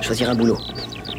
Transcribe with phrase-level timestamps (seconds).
[0.00, 0.58] Choisir un boulot.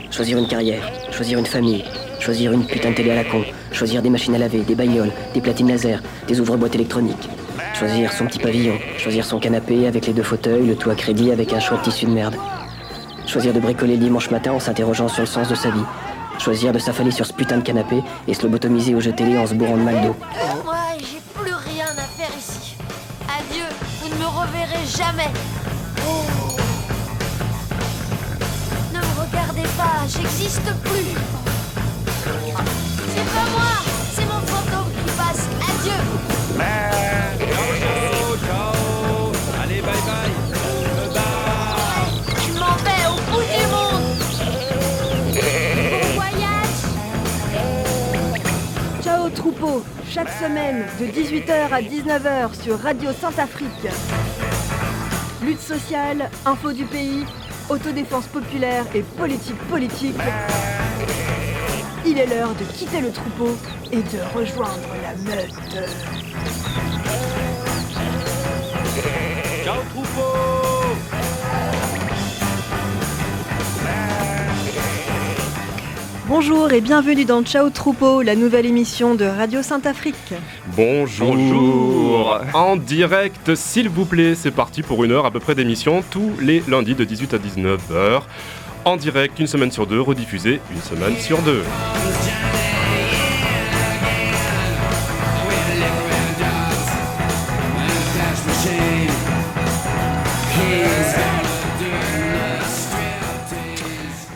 [0.09, 0.83] Choisir une carrière.
[1.11, 1.85] Choisir une famille.
[2.19, 3.43] Choisir une putain de télé à la con.
[3.71, 7.29] Choisir des machines à laver, des bagnoles, des platines laser, des ouvre-boîtes électroniques.
[7.73, 8.73] Choisir son petit pavillon.
[8.97, 12.05] Choisir son canapé avec les deux fauteuils, le toit crédit avec un choix de tissu
[12.05, 12.35] de merde.
[13.27, 15.85] Choisir de bricoler le dimanche matin en s'interrogeant sur le sens de sa vie.
[16.39, 19.45] Choisir de s'affaler sur ce putain de canapé et se lobotomiser au jeu télé en
[19.45, 20.15] se bourrant de mal d'eau.
[20.67, 22.75] Ouais, j'ai plus rien à faire ici.
[23.27, 23.65] Adieu,
[24.01, 25.29] vous ne me reverrez jamais.
[29.81, 31.13] Pas, j'existe plus.
[33.13, 33.73] C'est pas moi,
[34.13, 35.43] c'est mon fantôme qui passe.
[35.69, 36.01] Adieu.
[37.39, 39.31] Ciao, ciao.
[39.61, 40.33] Allez, bye bye.
[42.45, 44.19] Je m'en vais au bout du monde.
[45.91, 46.81] Bon voyage.
[49.03, 49.77] Ciao troupeau,
[50.09, 53.87] chaque semaine de 18h à 19h sur Radio Sainte-Afrique.
[55.43, 57.25] Lutte sociale, info du pays,
[57.71, 60.15] autodéfense populaire et politique politique.
[62.05, 63.55] Il est l'heure de quitter le troupeau
[63.91, 65.81] et de rejoindre la meute.
[76.33, 80.15] Bonjour et bienvenue dans Ciao Troupeau, la nouvelle émission de Radio Sainte-Afrique.
[80.77, 81.35] Bonjour.
[81.35, 82.39] Bonjour.
[82.53, 86.31] En direct, s'il vous plaît, c'est parti pour une heure à peu près d'émission, tous
[86.39, 88.21] les lundis de 18 à 19h.
[88.85, 91.63] En direct, une semaine sur deux, rediffusé une semaine sur deux.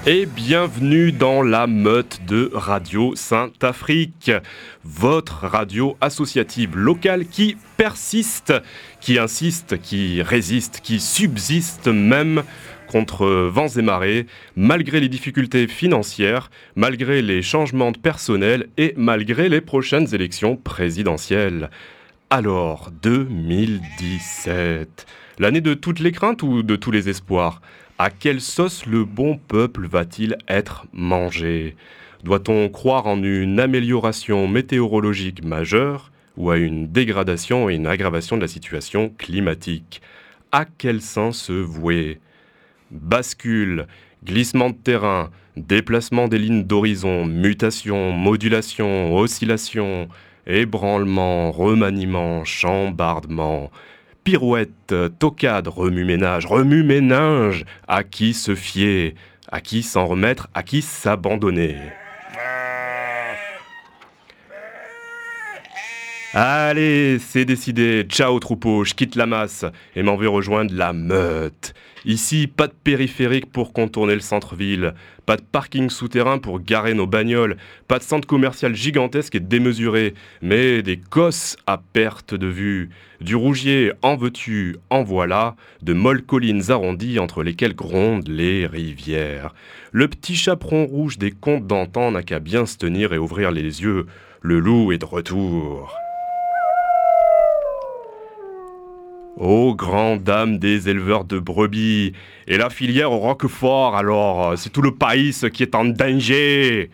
[0.08, 4.32] Et bienvenue dans la meute de Radio Sainte-Afrique,
[4.84, 8.54] votre radio associative locale qui persiste,
[9.02, 12.44] qui insiste, qui résiste, qui subsiste même
[12.86, 19.50] contre vents et marées, malgré les difficultés financières, malgré les changements de personnel et malgré
[19.50, 21.72] les prochaines élections présidentielles.
[22.30, 25.08] Alors, 2017,
[25.40, 27.60] l'année de toutes les craintes ou de tous les espoirs?
[27.98, 31.76] À quelle sauce le bon peuple va-t-il être mangé?
[32.24, 38.42] Doit-on croire en une amélioration météorologique majeure ou à une dégradation et une aggravation de
[38.42, 40.02] la situation climatique?
[40.52, 42.20] À quel sens se vouer?
[42.92, 43.88] Bascule,
[44.26, 50.10] glissement de terrain, déplacement des lignes d'horizon, mutation, modulation, oscillation,
[50.48, 53.72] ébranlement, remaniement, chambardement,
[54.26, 59.16] pirouette, tocade, remue-ménage, remue-ménage, à qui se fier,
[59.50, 61.78] à qui s'en remettre, à qui s'abandonner.
[66.38, 69.64] Allez, c'est décidé, ciao troupeau, je quitte la masse
[69.96, 71.74] et m'en vais rejoindre la meute.
[72.04, 77.08] Ici, pas de périphérique pour contourner le centre-ville, pas de parking souterrain pour garer nos
[77.08, 77.56] bagnoles,
[77.88, 82.90] pas de centre commercial gigantesque et démesuré, mais des cosses à perte de vue.
[83.22, 89.56] Du rougier en veux-tu, en voilà, de molles collines arrondies entre lesquelles grondent les rivières.
[89.94, 93.82] Le petit chaperon rouge des contes d'antan n'a qu'à bien se tenir et ouvrir les
[93.84, 94.06] yeux.
[94.42, 95.96] Le loup est de retour.
[99.38, 102.14] Ô grande dame des éleveurs de brebis,
[102.48, 106.90] et la filière au Roquefort, alors, c'est tout le pays qui est en danger.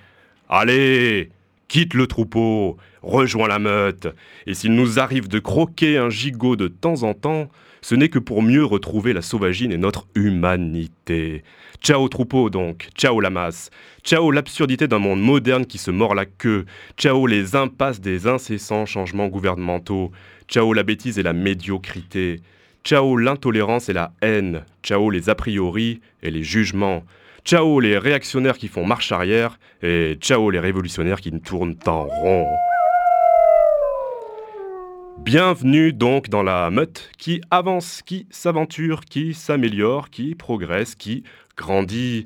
[0.50, 1.30] Allez,
[1.68, 4.08] quitte le troupeau, rejoins la meute,
[4.48, 7.48] et s'il nous arrive de croquer un gigot de temps en temps,
[7.82, 11.44] ce n'est que pour mieux retrouver la sauvagine et notre humanité.
[11.82, 13.72] Ciao troupeau donc, ciao la masse,
[14.04, 16.66] ciao l'absurdité d'un monde moderne qui se mord la queue,
[16.98, 20.12] ciao les impasses des incessants changements gouvernementaux,
[20.48, 22.42] ciao la bêtise et la médiocrité,
[22.84, 27.04] ciao l'intolérance et la haine, ciao les a priori et les jugements,
[27.46, 29.58] ciao les réactionnaires qui font marche arrière.
[29.84, 32.46] Et ciao les révolutionnaires qui ne tournent en rond.
[35.24, 41.24] Bienvenue donc dans la meute qui avance, qui s'aventure, qui s'améliore, qui progresse, qui
[41.56, 42.26] grandit.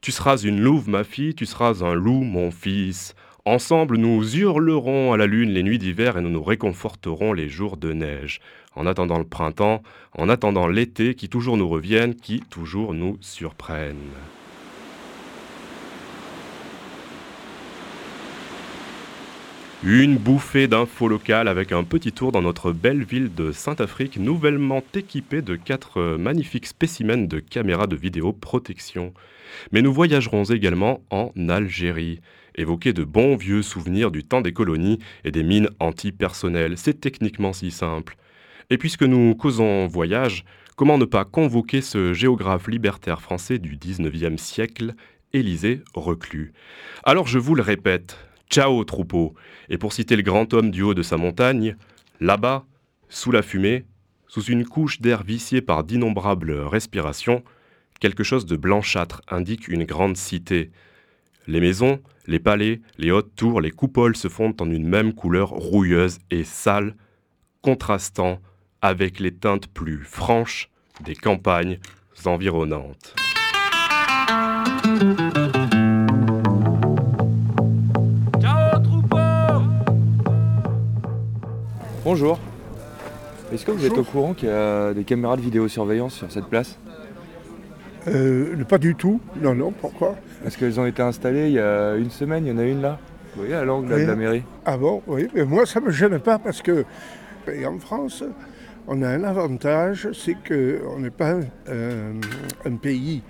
[0.00, 3.16] Tu seras une louve, ma fille, tu seras un loup, mon fils.
[3.44, 7.76] Ensemble, nous hurlerons à la lune les nuits d'hiver et nous nous réconforterons les jours
[7.76, 8.40] de neige.
[8.76, 9.82] En attendant le printemps,
[10.16, 13.96] en attendant l'été qui toujours nous reviennent, qui toujours nous surprennent.
[19.84, 24.82] Une bouffée d'infos locales avec un petit tour dans notre belle ville de Saint-Afrique, nouvellement
[24.94, 29.14] équipée de quatre magnifiques spécimens de caméras de vidéo protection.
[29.70, 32.20] Mais nous voyagerons également en Algérie,
[32.56, 36.76] évoquer de bons vieux souvenirs du temps des colonies et des mines antipersonnelles.
[36.76, 38.16] C'est techniquement si simple.
[38.70, 40.44] Et puisque nous causons voyage,
[40.78, 44.94] Comment ne pas convoquer ce géographe libertaire français du 19e siècle,
[45.32, 46.52] Élisée Reclus?
[47.02, 48.16] Alors je vous le répète,
[48.50, 49.34] ciao troupeau
[49.68, 51.76] Et pour citer le grand homme du haut de sa montagne,
[52.20, 52.64] là-bas,
[53.08, 53.84] sous la fumée,
[54.26, 57.42] sous une couche d'air vicié par d'innombrables respirations,
[58.00, 60.70] quelque chose de blanchâtre indique une grande cité.
[61.46, 65.48] Les maisons, les palais, les hautes tours, les coupoles se fondent en une même couleur
[65.48, 66.94] rouilleuse et sale,
[67.62, 68.40] contrastant
[68.82, 71.78] avec les teintes plus franches des campagnes
[72.26, 73.14] environnantes.
[82.10, 82.38] Bonjour.
[83.52, 86.46] Est-ce que vous êtes au courant qu'il y a des caméras de vidéosurveillance sur cette
[86.46, 86.78] place
[88.06, 89.20] Euh, pas du tout.
[89.42, 92.52] Non, non, pourquoi Parce qu'elles ont été installées il y a une semaine, il y
[92.54, 92.98] en a une là.
[93.34, 94.42] Vous voyez, à l'angle de la mairie.
[94.64, 96.86] Ah bon, oui, mais moi ça me gêne pas parce que
[97.46, 98.24] et en France,
[98.86, 101.34] on a un avantage, c'est qu'on n'est pas
[101.68, 102.14] euh,
[102.64, 103.20] un pays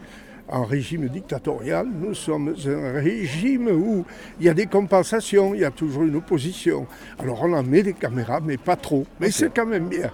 [0.51, 1.87] en régime dictatorial.
[1.87, 4.05] Nous sommes un régime où
[4.41, 6.87] il y a des compensations, il y a toujours une opposition.
[7.19, 9.07] Alors on en met des caméras, mais pas trop.
[9.21, 10.11] Mais c'est quand même bien.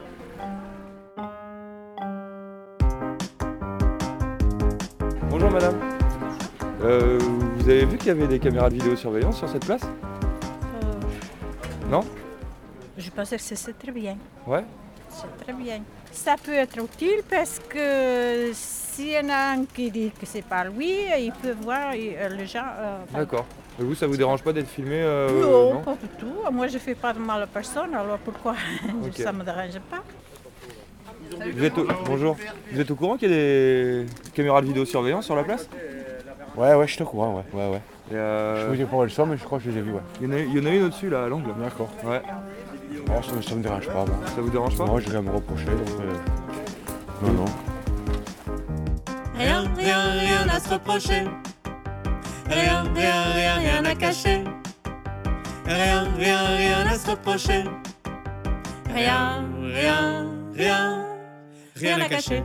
[5.30, 5.78] Bonjour madame.
[6.82, 7.18] Euh,
[7.56, 9.82] vous avez vu qu'il y avait des caméras de vidéosurveillance sur cette place?
[11.90, 12.00] Non?
[12.96, 14.16] Je pense que c'est c'est très bien.
[14.46, 14.64] Ouais
[15.08, 15.80] C'est très bien.
[16.12, 18.52] Ça peut être utile parce que
[18.94, 22.28] s'il y en a un qui dit que c'est pas lui, il peut voir euh,
[22.28, 22.60] les gens.
[22.78, 23.44] euh, enfin, D'accord.
[23.80, 26.32] Et vous, ça vous dérange pas d'être filmé euh, non, pas du tout.
[26.52, 28.54] Moi, je fais pas de mal à personne, alors pourquoi?
[29.04, 29.16] Ok.
[29.16, 30.02] ça me dérange pas
[31.52, 31.86] Vous êtes au...
[32.06, 32.36] Bonjour.
[32.72, 35.68] Vous êtes au courant qu'il y a des caméras de vidéosurveillance sur la place?
[36.56, 37.80] Ouais, ouais, je te crois, ouais, ouais, ouais.
[38.12, 39.78] Et, euh, Je vous dis pas où elles sont, mais je crois que je les
[39.78, 40.00] ai vues, ouais.
[40.20, 41.50] il, y en a, il y en a une au-dessus là, à l'angle.
[41.60, 41.90] D'accord.
[42.04, 42.22] Ouais.
[43.08, 44.16] Oh, ça, ça me dérange pas, moi.
[44.36, 44.86] Ça vous dérange pas?
[44.86, 46.00] Moi, je vais me reprocher, donc...
[46.00, 47.44] euh, Non, non.
[49.36, 51.24] Rien, rien, rien à se reprocher.
[52.48, 54.44] Rien, rien, rien, rien à cacher.
[55.66, 57.64] Rien, rien, rien à se reprocher.
[58.92, 61.04] Rien, rien, rien,
[61.74, 62.44] rien à cacher.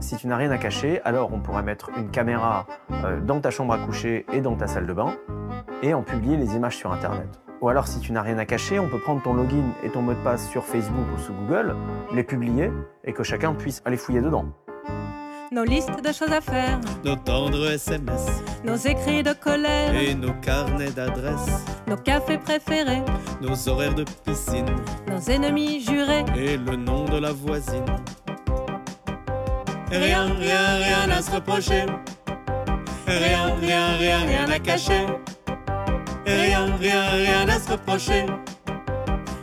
[0.00, 3.50] Si tu n'as rien à cacher, alors on pourrait mettre une caméra euh, dans ta
[3.50, 5.16] chambre à coucher et dans ta salle de bain
[5.82, 7.40] et en publier les images sur Internet.
[7.60, 10.02] Ou alors si tu n'as rien à cacher, on peut prendre ton login et ton
[10.02, 11.74] mot de passe sur Facebook ou sous Google,
[12.12, 12.70] les publier
[13.04, 14.44] et que chacun puisse aller fouiller dedans.
[15.52, 20.32] Nos listes de choses à faire, Nos tendres SMS nos écrits de colère, et nos
[20.34, 23.02] carnets d'adresses, nos cafés préférés,
[23.40, 24.66] nos horaires de piscine
[25.08, 26.24] nos ennemis jurés.
[26.36, 27.84] et le nom de la voisine.
[29.90, 31.86] Rien, rien, rien à se reprocher.
[33.06, 35.06] Rien, rien, rien, rien à cacher.
[36.26, 38.26] Rien, rien, rien à se reprocher.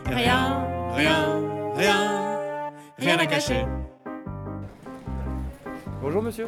[0.06, 1.40] Rien, rien,
[1.74, 3.64] rien, rien à cacher.
[6.02, 6.46] Bonjour monsieur.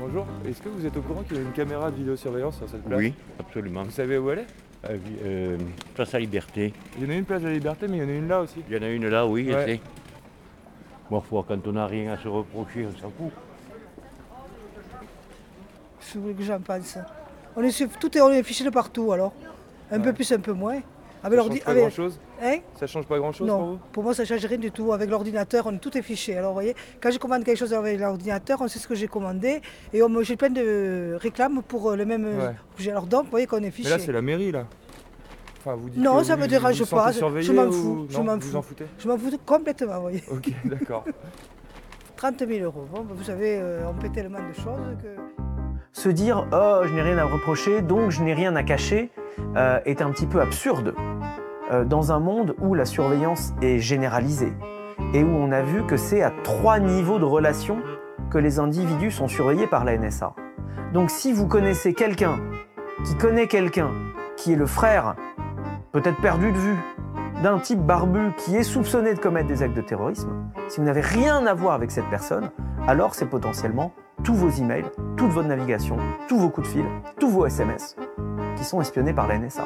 [0.00, 0.26] Bonjour.
[0.46, 2.84] Est-ce que vous êtes au courant qu'il y a une caméra de vidéosurveillance sur cette
[2.84, 2.98] place?
[2.98, 3.82] Oui, absolument.
[3.84, 4.46] Vous savez où elle est?
[4.88, 5.58] Euh, euh,
[5.94, 6.72] place à Liberté.
[6.98, 8.28] Il y en a une place de la Liberté, mais il y en a une
[8.28, 8.62] là aussi.
[8.68, 9.64] Il y en a une là, oui, je Ouais.
[9.64, 9.80] sais.
[11.10, 13.32] Bon, foi, quand on n'a rien à se reprocher, on s'en fout.
[16.14, 16.98] Vous voulez que j'en pense?
[17.58, 19.32] On est sur- tout est, on est fiché de partout alors.
[19.90, 20.80] Un peu plus, un peu moins.
[21.24, 22.56] Avec Ça l'ordi- change pas avec- grand chose Hein?
[22.78, 23.78] Ça change pas grand chose pour Non, vous?
[23.90, 24.92] Pour moi ça ne change rien du tout.
[24.92, 26.36] Avec l'ordinateur, on est tout est fiché.
[26.36, 29.08] Alors vous voyez, quand je commande quelque chose avec l'ordinateur, on sait ce que j'ai
[29.08, 29.60] commandé
[29.92, 32.54] et on me- j'ai plein de réclames pour euh, le même euh, Ouais.
[32.76, 32.90] objet.
[32.92, 33.90] Alors donc, vous voyez qu'on est Mais fiché.
[33.90, 34.66] là c'est la mairie là.
[35.58, 38.38] Enfin, vous dites Non, ça vous- me dérange pas, je- m'en ou- fous, je m'en
[38.38, 38.62] fous.
[39.00, 40.22] Je m'en fous complètement, vous voyez.
[40.30, 41.04] Ok, d'accord.
[42.16, 42.84] 30 000 euros.
[42.94, 45.08] Bon, vous savez, euh, on fait tellement de choses que.
[45.92, 49.10] Se dire oh je n'ai rien à reprocher donc je n'ai rien à cacher
[49.56, 50.94] euh, est un petit peu absurde
[51.72, 54.52] euh, dans un monde où la surveillance est généralisée
[55.14, 57.78] et où on a vu que c'est à trois niveaux de relation
[58.30, 60.34] que les individus sont surveillés par la NSA.
[60.92, 62.38] Donc si vous connaissez quelqu'un
[63.04, 63.90] qui connaît quelqu'un
[64.36, 65.16] qui est le frère,
[65.92, 66.76] peut-être perdu de vue,
[67.42, 70.30] d'un type barbu qui est soupçonné de commettre des actes de terrorisme,
[70.68, 72.50] si vous n'avez rien à voir avec cette personne,
[72.86, 73.92] alors c'est potentiellement
[74.24, 74.84] tous vos emails,
[75.16, 75.96] toute votre navigation,
[76.28, 76.84] tous vos coups de fil,
[77.20, 77.96] tous vos SMS
[78.56, 79.64] qui sont espionnés par la NSA.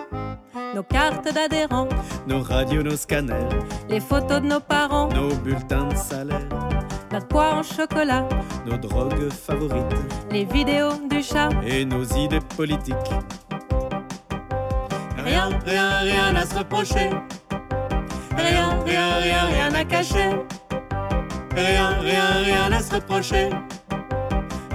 [0.75, 1.88] Nos cartes d'adhérents,
[2.26, 3.49] Nos radios, nos scanners,
[3.88, 6.40] les photos de nos parents, nos bulletins de salaire,
[7.12, 8.26] notre poire en chocolat,
[8.66, 9.85] nos drogues favorites
[10.30, 11.50] les vidéos du chat.
[11.66, 12.97] et nos idées politiques.
[15.25, 17.11] Rien, rien, rien à se reprocher.
[18.37, 20.30] Rien, rien, rien, rien à cacher.
[21.54, 23.50] Rien, rien, rien à se reprocher.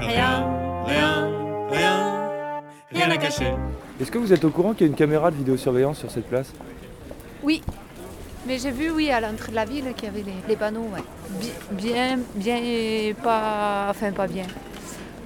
[0.08, 0.48] Rien,
[0.86, 1.30] rien,
[1.70, 2.62] rien,
[2.92, 3.54] rien à cacher.
[4.00, 6.28] Est-ce que vous êtes au courant qu'il y a une caméra de vidéosurveillance sur cette
[6.28, 6.52] place?
[7.44, 7.64] Oui.
[8.46, 10.88] Mais j'ai vu, oui, à l'entrée de la ville qu'il y avait les, les panneaux,
[10.94, 11.04] ouais.
[11.32, 13.88] Bi- Bien, bien et pas.
[13.90, 14.46] Enfin, pas bien.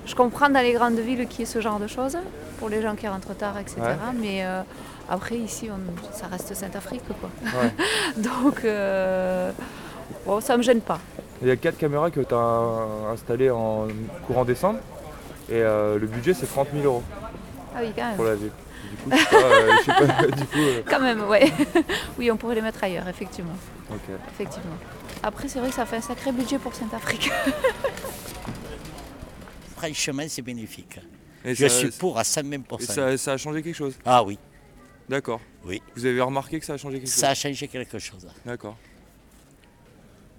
[0.08, 2.18] Je comprends dans les grandes villes qu'il y ait ce genre de choses,
[2.58, 3.76] pour les gens qui rentrent tard, etc.
[3.82, 3.94] Ouais.
[4.20, 4.62] Mais euh,
[5.10, 7.30] après, ici, on- ça reste Sainte-Afrique, quoi.
[7.62, 7.72] Ouais.
[8.18, 9.52] Donc, euh,
[10.26, 11.00] bon, ça me gêne pas.
[11.42, 13.88] Il y a quatre caméras que tu as installées en
[14.28, 14.80] courant décembre.
[15.50, 17.04] Et euh, le budget, c'est 30 000 euros
[17.76, 18.16] Ah oui, quand même.
[18.16, 18.52] pour la ville.
[18.92, 20.58] Du coup, je sais pas, euh, je sais pas, du coup.
[20.60, 21.52] euh, Quand même, ouais.
[22.18, 23.56] oui, on pourrait les mettre ailleurs, effectivement.
[23.90, 24.00] ok.
[24.34, 24.76] effectivement.
[25.24, 27.32] Après, c'est vrai que ça fait un sacré budget pour Sainte-Afrique.
[29.78, 31.00] Franchement, c'est bénéfique.
[31.44, 33.96] Et Je ça- suis pour à 100 même Et ça, ça a changé quelque chose?
[34.06, 34.38] Ah oui.
[35.10, 35.42] D'accord.
[35.66, 35.82] Oui.
[35.96, 38.28] Vous avez remarqué que ça a changé quelque chose Ça a changé quelque chose.
[38.46, 38.78] D'accord.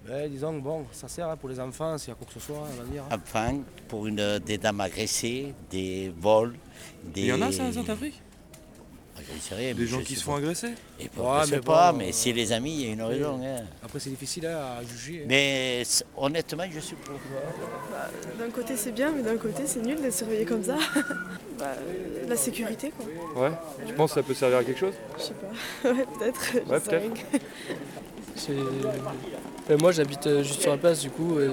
[0.09, 2.39] Ouais, disons, bon, ça sert hein, pour les enfants, s'il y a quoi que ce
[2.39, 3.03] soit, on va dire.
[3.09, 6.55] Enfin, pour une, des dames agressées, des vols,
[7.03, 7.21] des...
[7.21, 10.23] Il y en a ça à Ah, ne sais rien, Des mais gens qui se
[10.23, 10.37] font pas.
[10.39, 10.73] agresser?
[10.99, 11.09] Et Ouais,
[11.43, 13.07] je sais mais pas, bon, mais euh, si les amis, il y a une oui.
[13.09, 13.39] raison.
[13.41, 13.63] hein.
[13.81, 15.21] Après, c'est difficile hein, à juger.
[15.21, 15.25] hein.
[15.29, 15.83] Mais
[16.17, 17.13] honnêtement, je suis pour.
[17.91, 20.75] Bah, d'un côté c'est bien, mais d'un côté c'est nul d'être surveillé comme ça.
[21.59, 23.43] bah, euh, la sécurité quoi.
[23.43, 23.51] Ouais.
[23.87, 24.95] Tu penses que ça peut servir à quelque chose?
[25.17, 25.89] Je sais pas.
[25.93, 26.53] ouais, peut-être.
[26.69, 27.21] Ouais, peut-être.
[28.35, 28.51] C'est-
[29.69, 31.47] Ben, moi j'habite euh, juste sur la place du coup et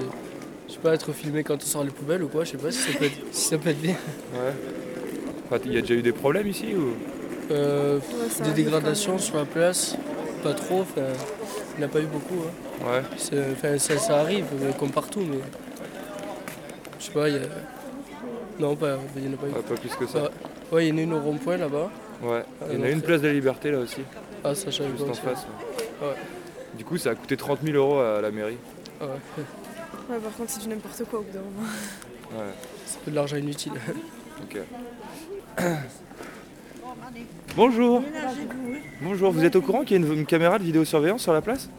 [0.67, 2.71] je sais pas être filmé quand on sort les poubelles ou quoi, je sais pas
[2.71, 3.95] si ça peut être, si ça peut être bien.
[4.33, 4.51] Ouais.
[5.49, 6.93] Enfin, Il y a déjà eu des problèmes ici ou?
[7.51, 7.99] Euh,
[8.43, 9.97] des dégradations sur la place,
[10.43, 11.01] pas trop, enfin,
[11.75, 12.41] il n'y en a pas eu beaucoup.
[12.45, 12.85] hein.
[12.89, 13.01] Ouais.
[13.17, 15.37] C'est- enfin, ça, ça arrive euh, comme partout mais
[16.99, 17.41] je sais pas, il y a...
[18.59, 19.51] Non, pas, il y en a pas eu.
[19.51, 20.23] Ouais, pas plus que ça.
[20.23, 20.29] Ouais,
[20.71, 21.89] Ouais, il y en a une au rond-point là-bas.
[22.23, 22.43] Ouais.
[22.71, 24.01] Il y en a une place de la liberté là aussi.
[24.43, 25.21] Ah, ça, je savais Juste pas en aussi.
[25.21, 25.45] face.
[26.01, 26.07] Ouais.
[26.77, 28.57] Du coup, ça a coûté 30 000 euros à la mairie.
[28.99, 29.43] Ah ouais.
[30.09, 31.67] Ouais, par contre c'est du n'importe quoi au bout d'un moment.
[32.33, 32.53] Ouais.
[32.85, 33.73] C'est de l'argent inutile.
[34.43, 34.59] Ok.
[37.55, 38.03] Bonjour.
[39.01, 41.41] Bonjour, vous êtes au courant qu'il y a une, une caméra de vidéosurveillance sur la
[41.41, 41.69] place?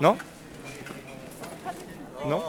[0.00, 0.16] Non?
[2.26, 2.42] Non?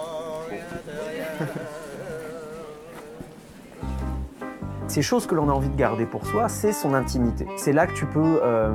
[4.88, 7.46] Ces choses que l'on a envie de garder pour soi, c'est son intimité.
[7.58, 8.74] C'est là que tu peux euh,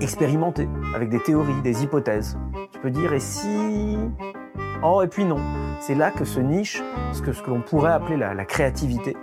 [0.00, 2.38] expérimenter avec des théories, des hypothèses.
[2.72, 3.98] Tu peux dire et si
[4.82, 5.38] Oh et puis non.
[5.80, 9.16] C'est là que se niche ce que, l'on pourrait appeler la créativité.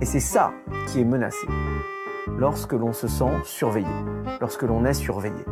[0.00, 0.52] Et c'est ça
[0.88, 1.46] qui est menacé
[2.38, 3.86] lorsque l'on se sent surveillé,
[4.40, 5.44] lorsque l'on est surveillé.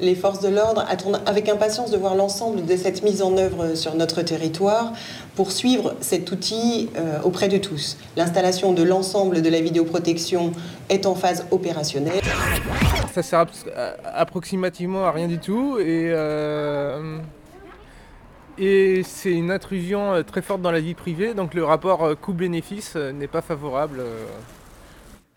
[0.00, 3.74] Les forces de l'ordre attendent avec impatience de voir l'ensemble de cette mise en œuvre
[3.74, 4.92] sur notre territoire
[5.36, 7.98] pour suivre cet outil euh, auprès de tous.
[8.16, 10.52] L'installation de l'ensemble de la vidéoprotection
[10.88, 12.20] est en phase opérationnelle.
[13.12, 17.18] Ça sert à- approximativement à rien du tout et, euh,
[18.58, 22.92] c'est une intrusion euh, très forte dans la vie privée, donc le rapport euh, coût-bénéfice
[22.96, 24.02] euh, n'est pas favorable.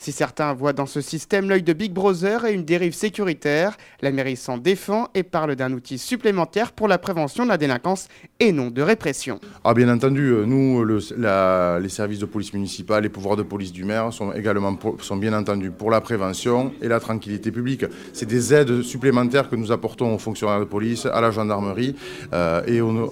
[0.03, 0.05] Euh.
[0.05, 4.11] Si certains voient dans ce système l'œil de Big Brother et une dérive sécuritaire, la
[4.11, 8.07] mairie s'en défend et parle d'un outil supplémentaire pour la prévention de la délinquance
[8.39, 9.39] et non de répression.
[9.63, 13.43] Ah, bien entendu, euh, nous, le- la- les services de police municipale, les pouvoirs de
[13.43, 17.51] police du maire sont également pour- sont bien entendu pour la prévention et la tranquillité
[17.51, 17.85] publique.
[18.13, 21.95] C'est des aides supplémentaires que nous apportons aux fonctionnaires de police, à la gendarmerie
[22.33, 22.61] euh,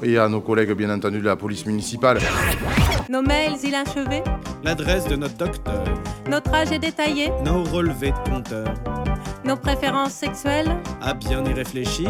[0.04, 2.20] et, à nos collègues, bien entendu, de la police municipale.
[3.10, 4.24] Nos mails inachevés,
[4.64, 5.84] L'adresse de notre docteur,
[6.30, 6.72] notre âge
[7.44, 8.74] nos relevés de compteur.
[9.44, 12.10] nos préférences sexuelles À bien y réfléchir,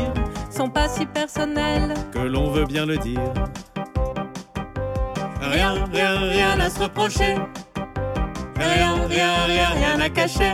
[0.49, 1.93] sont pas si personnelles.
[2.11, 3.19] que l'on veut bien le dire.
[5.41, 7.35] Rien, rien, rien à se reprocher.
[8.55, 10.53] Rien, rien, rien, rien à cacher.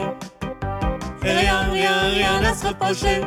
[1.22, 3.22] Rien, rien, rien à se reprocher.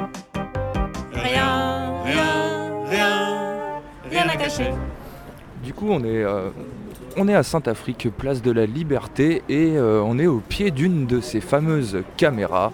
[1.13, 3.81] Rien, rien, rien,
[4.11, 4.73] rien à cacher.
[5.63, 6.51] Du coup, on est, euh,
[7.17, 11.07] on est à Sainte-Afrique, place de la Liberté, et euh, on est au pied d'une
[11.07, 12.73] de ces fameuses caméras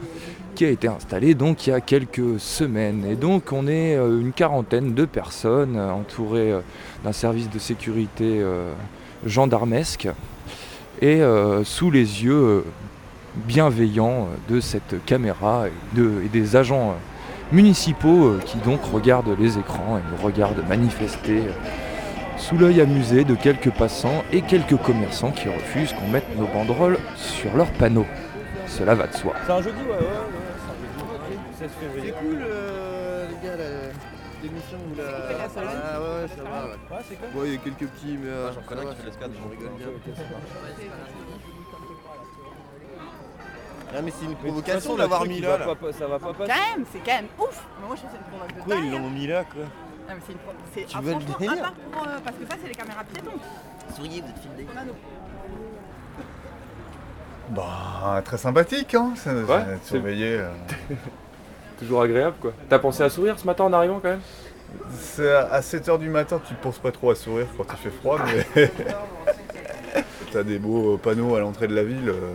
[0.54, 3.04] qui a été installée donc il y a quelques semaines.
[3.10, 6.54] Et donc on est euh, une quarantaine de personnes euh, entourées
[7.04, 8.42] d'un service de sécurité
[9.24, 10.08] gendarmesque
[11.02, 11.20] et
[11.64, 12.64] sous les yeux
[13.46, 16.94] bienveillants de cette caméra et, de- et des agents
[17.52, 21.42] municipaux qui donc regardent les écrans et nous regardent manifester
[22.36, 26.98] sous l'œil amusé de quelques passants et quelques commerçants qui refusent qu'on mette nos banderoles
[27.16, 28.06] sur leurs panneaux.
[28.66, 29.32] Cela va de soi.
[29.46, 30.02] C'est un jeudi, ouais, ouais, ouais.
[31.58, 31.70] c'est un jeudi.
[31.70, 32.14] 16 février.
[32.14, 35.04] C'est cool, euh, les gars, la- l'émission où la.
[35.06, 36.70] Ah ouais, ouais, ça va, ouais.
[36.90, 37.40] Ouais, c'est cool.
[37.40, 38.28] Ouais, il y a quelques petits, mais.
[38.28, 39.86] euh, J'en connais qui fait l'escalade, on rigole bien.
[43.96, 45.56] Ah, mais c'est une provocation d'avoir mis là.
[45.56, 45.74] va là.
[45.74, 46.52] pas- ça va pas Quand passer.
[46.76, 47.64] même, c'est quand même ouf.
[47.80, 49.62] Mais moi je trouve que c'est une provoque de Pourquoi ils l'ont mis là, quoi?
[50.08, 50.38] Ah, mais c'est une
[50.74, 52.68] c'est- Tu ah, veux le franchement, délire à part pour, euh, Parce que ça, c'est
[52.68, 53.30] les caméras piétons.
[53.94, 54.66] Souriez, vous êtes filmé.
[57.50, 60.38] Bah, très sympathique, hein, ça, Ouais, ça- c'est- surveiller.
[60.38, 60.48] euh.
[61.78, 62.52] Toujours agréable quoi.
[62.68, 64.20] T'as pensé à sourire ce matin en arrivant quand même?
[64.98, 67.76] C'est à à 7h du matin, tu ne penses pas trop à sourire quand il
[67.76, 68.18] fait froid,
[68.54, 68.70] mais
[70.32, 72.08] t'as des beaux panneaux à l'entrée de la ville.
[72.08, 72.32] euh,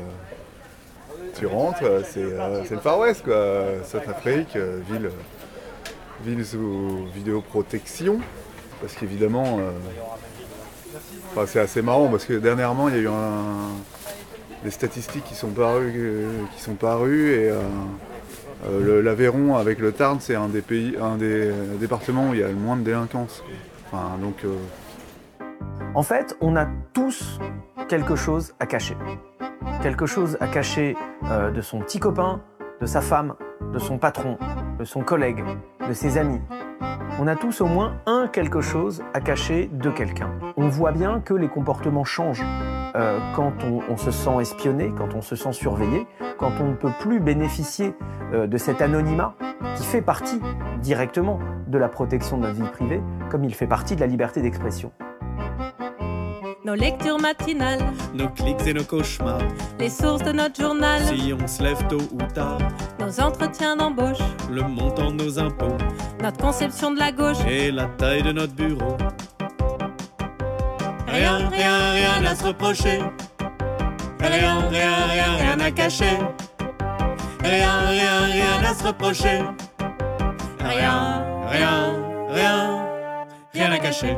[1.38, 3.36] Tu rentres, c'est euh, c'est le Far West, quoi.
[3.84, 5.10] South Afrique, euh, ville,
[6.26, 8.20] ville sous vidéoprotection.
[8.82, 9.72] Parce qu'évidemment, euh,
[11.32, 13.72] enfin, c'est assez marrant parce que dernièrement, il y a eu un-
[14.64, 17.50] des statistiques qui sont parues, euh, qui sont parues et
[18.70, 22.44] euh, l'Aveyron avec le Tarn, c'est un des pays, un des départements où il y
[22.44, 23.44] a le moins de délinquance.
[23.92, 24.46] Enfin, donc,
[25.94, 27.40] En fait, on a tous
[27.90, 28.96] quelque chose à cacher.
[29.82, 32.42] Quelque chose à cacher de son petit copain,
[32.80, 33.34] de sa femme,
[33.74, 34.38] de son patron,
[34.80, 35.44] de son collègue,
[35.88, 36.42] de ses amis.
[37.20, 40.32] On a tous au moins un quelque chose à cacher de quelqu'un.
[40.58, 42.44] On voit bien que les comportements changent
[42.96, 46.92] euh, quand on, se sent espionné, quand on se sent surveillé, quand on ne peut
[47.00, 47.94] plus bénéficier
[48.34, 49.36] euh, de cet anonymat
[49.76, 50.42] qui fait partie
[50.82, 54.42] directement de la protection de notre vie privée, comme il fait partie de la liberté
[54.42, 54.92] d'expression.
[56.64, 57.80] Nos lectures matinales,
[58.14, 59.42] Nos clics et nos cauchemars.
[59.80, 62.60] les sources de notre journal, Si on se lève tôt ou tard,
[63.00, 65.78] nos entretiens d'embauche, le montant de nos impôts
[66.22, 67.38] notre conception de la gauche.
[67.48, 68.96] et la taille de notre bureau.
[71.08, 73.00] Rien, rien, rien à se reprocher.
[74.20, 76.18] Rien, rien, rien, rien à cacher.
[77.44, 79.42] Rien, rien, rien à se reprocher.
[80.60, 81.96] Rien, rien,
[82.30, 82.86] rien,
[83.54, 84.16] rien à cacher.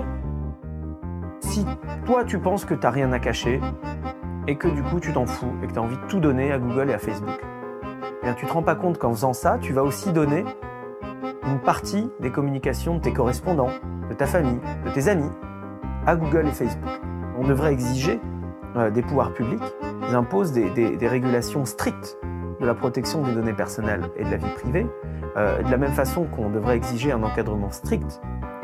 [1.53, 1.67] Si
[2.07, 3.62] toi tu penses que t'as rien à cacher
[4.48, 6.51] et que du coup tu t'en fous et que tu as envie de tout donner
[6.51, 7.39] à Google et à Facebook,
[8.01, 10.45] eh bien tu te rends pas compte qu'en faisant ça, tu vas aussi donner
[11.45, 13.69] une partie des communications de tes correspondants,
[14.10, 15.29] de ta famille, de tes amis
[16.07, 16.89] à Google et Facebook.
[17.38, 18.19] On devrait exiger
[18.75, 19.62] euh, des pouvoirs publics,
[20.10, 22.17] ils imposent des, régulations strictes
[22.62, 24.88] de la protection des données personnelles et de la vie privée,
[25.38, 28.22] euh, de la même façon qu'on devrait exiger un encadrement strict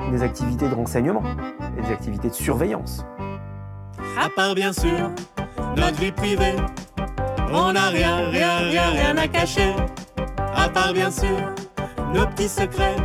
[0.09, 1.23] des activités de renseignement
[1.77, 3.05] et des activités de surveillance.
[4.19, 5.11] À part bien sûr
[5.75, 6.55] notre vie privée,
[7.51, 9.73] on n'a rien, rien, rien, rien à cacher.
[10.55, 11.37] À part bien sûr
[12.13, 12.95] nos petits secrets,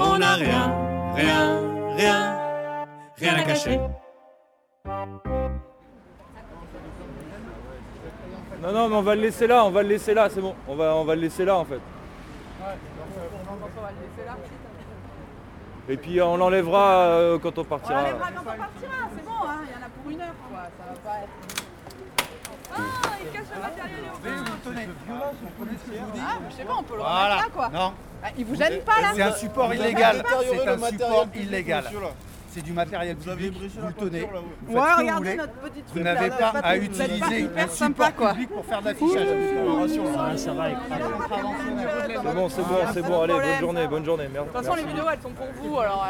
[0.00, 0.74] on n'a rien,
[1.14, 1.60] rien,
[1.96, 2.38] rien,
[3.16, 3.80] rien à cacher.
[8.62, 10.54] Non non mais on va le laisser là, on va le laisser là, c'est bon.
[10.66, 11.80] On va, on va le laisser là en fait.
[15.88, 18.02] Et puis on l'enlèvera euh, quand on partira.
[18.04, 20.62] quand on partira, c'est bon, hein, il y en a pour une heure, quoi.
[20.78, 21.30] Ça va pas être.
[22.74, 22.78] Ah,
[23.22, 24.18] il cache le matériel au
[26.18, 27.36] Ah, mais je sais pas, on peut le Voilà.
[27.36, 27.68] remettre là, quoi.
[27.68, 27.92] Non.
[28.20, 30.24] Bah, il vous gêne pas, là C'est un support illégal.
[30.26, 31.84] C'est un support illégal.
[32.56, 32.62] Là.
[32.62, 33.54] C'est du matériel public.
[33.78, 34.20] Vous le tenez.
[34.66, 35.36] Vous Ouais, vous regardez voulez.
[35.36, 38.30] notre petit truc Vous là, n'avez là, pas pas à vous utiliser hyper sympa, quoi.
[38.32, 39.28] public pour faire de l'affichage.
[39.28, 39.64] C'est
[42.34, 44.28] bon, c'est bon, c'est bon, allez, bonne journée, bonne journée.
[44.28, 46.06] De toute façon, les vidéos, elles sont pour vous, alors.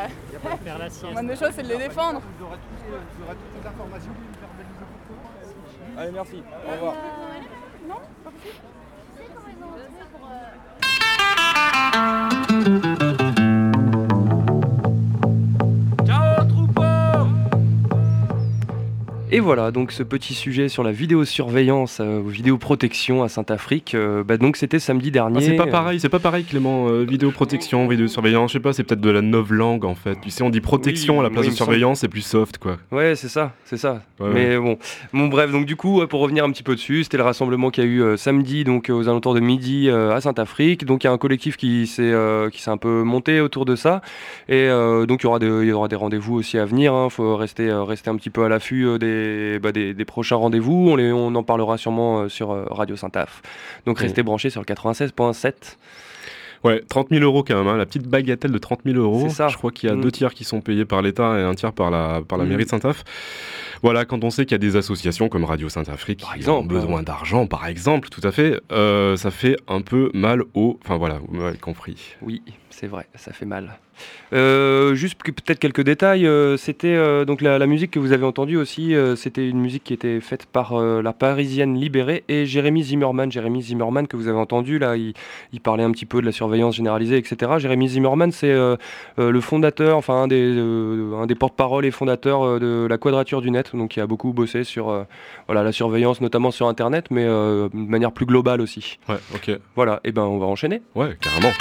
[1.05, 2.21] La moindre des choses, c'est de les défendre.
[5.99, 6.43] Allez, merci.
[6.69, 6.95] Au revoir.
[7.89, 8.57] Non, pas possible.
[19.33, 24.37] Et voilà, donc ce petit sujet sur la vidéosurveillance, euh, vidéoprotection à Saint-Afrique, euh, bah
[24.37, 25.39] donc c'était samedi dernier.
[25.39, 28.85] Ah, c'est pas pareil, c'est pas pareil Clément, euh, vidéoprotection, vidéosurveillance, je sais pas, c'est
[28.85, 30.17] peut-être de la novlangue en fait.
[30.23, 32.59] Tu sais, on dit protection Oui, à la place oui, de surveillance, c'est plus soft
[32.59, 32.77] quoi.
[32.93, 34.03] Ouais, c'est ça, c'est ça.
[34.21, 34.79] Ouais, Mais bon,
[35.13, 37.83] bon, bref, donc du coup, pour revenir un petit peu dessus, c'était le rassemblement qu'il
[37.83, 40.85] y a eu euh, samedi, donc euh, aux alentours de midi euh, à Saint-Afrique.
[40.85, 43.65] Donc il y a un collectif qui s'est euh, qui s'est un peu monté autour
[43.65, 44.03] de ça,
[44.49, 46.95] et euh, donc il y aura des, il y aura des rendez-vous aussi à venir.
[47.07, 50.05] Il faut rester euh, rester un petit peu à l'affût euh, des, bah, des des
[50.05, 50.89] prochains rendez-vous.
[50.91, 53.43] On les on en parlera sûrement euh, sur euh, Radio Saint-Af.
[53.87, 54.03] Donc Mm.
[54.03, 55.79] restez branchés sur le 96.7.
[56.65, 59.29] Ouais, 30 000 euros quand même, hein, la petite bagatelle de 30 000 euros.
[59.29, 59.49] Ça.
[59.49, 60.01] Je crois qu'il y a Mm.
[60.01, 62.49] deux tiers qui sont payés par l'État et un tiers par la, par la Mm.
[62.49, 63.05] mairie de Saint-Af.
[63.83, 66.67] Voilà, quand on sait qu'il y a des associations comme Radio Saint-Afrique qui exemple, ont
[66.67, 67.05] besoin ouais.
[67.05, 70.79] d'argent, par exemple, tout à fait, euh, ça fait un peu mal au...
[70.85, 72.15] Enfin voilà, vous m'avez compris.
[72.23, 73.79] Oui, c'est vrai, ça fait mal.
[74.35, 76.27] Euh, juste peut-être quelques détails.
[76.27, 78.95] euh, c'était euh, donc la, la musique que vous avez entendue aussi.
[79.17, 83.33] c'était une musique qui était faite par la Parisienne Libérée et Jérémy Zimmerman.
[83.33, 85.15] Jérémy Zimmerman que vous avez entendu là, il,
[85.53, 87.53] il parlait un petit peu de la surveillance généralisée, etc.
[87.59, 90.59] Jérémy Zimmerman, c'est le fondateur, enfin un des,
[91.15, 94.33] un des porte-parole et fondateurs euh, de la Quadrature du Net, donc qui a beaucoup
[94.33, 95.05] bossé sur euh,
[95.47, 98.99] voilà, la surveillance, notamment sur Internet, mais euh, de manière plus globale aussi.
[99.09, 99.59] Ouais, ok.
[99.75, 100.83] Voilà, et ben on va enchaîner.
[100.95, 101.53] Ouais, carrément.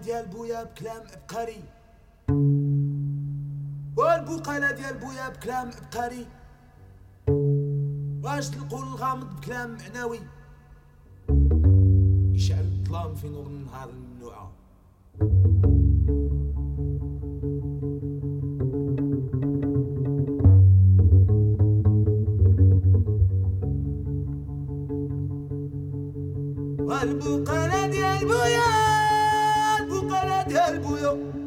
[0.00, 0.24] ديال
[4.00, 6.26] والبقالة ديال بويا بكلام عبقري
[8.24, 10.20] واش تلقوا الغامض بكلام معنوي؟
[12.34, 14.52] يشعل الظلام في نور النهار الممنوعة
[26.78, 28.70] والبقالة ديال بويا
[29.80, 31.39] البقالة ديال بويا.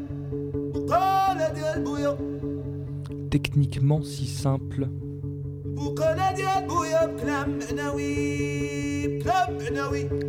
[3.53, 4.87] techniquement si simple.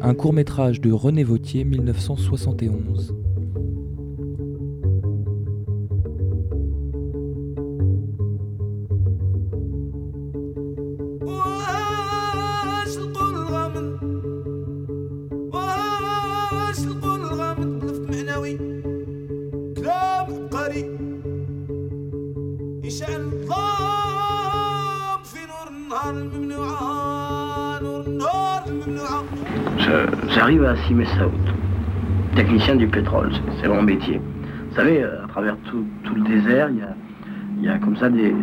[0.03, 3.15] Un court métrage de René Vautier, 1971.
[30.87, 31.33] Simé Saoud,
[32.37, 34.21] technicien du pétrole, c'est- mon métier.
[34.69, 38.35] Vous savez, euh, à travers tout, le désert, il y a, comme ça des,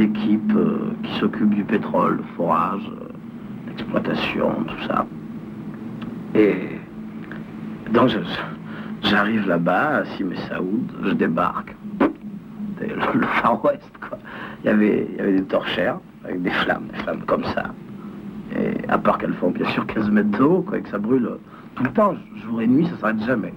[0.00, 3.06] équipes euh, qui s'occupent du pétrole, forage, euh,
[3.68, 5.06] l'exploitation, tout ça.
[6.34, 6.56] Et
[7.92, 8.10] donc
[9.02, 11.76] j'arrive là-bas, à Saoud, je débarque.
[12.80, 14.18] Le, Far West, quoi.
[14.64, 17.66] Il y avait, des torchères avec des flammes, des flammes comme ça.
[18.58, 20.98] Et à part qu'elles font bien sûr 15 mètres de haut, quoi, et que ça
[20.98, 21.28] brûle
[21.76, 23.52] tout le temps, jour et nuit, ça s'arrête jamais.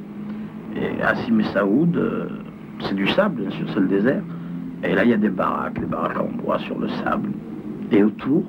[0.75, 2.27] Et à Sim et Saoud, euh,
[2.81, 4.21] c'est du sable, bien sûr, c'est le désert.
[4.83, 7.29] Et là, il y a des baraques, des baraques en bois sur le sable.
[7.91, 8.43] Et autour,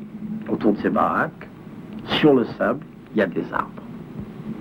[0.48, 1.48] autour de ces baraques,
[2.04, 3.70] sur le sable, il y a des arbres.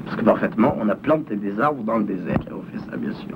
[0.06, 2.96] Parce que parfaitement, on a planté des arbres dans le désert qui ont fait ça,
[2.96, 3.36] bien sûr.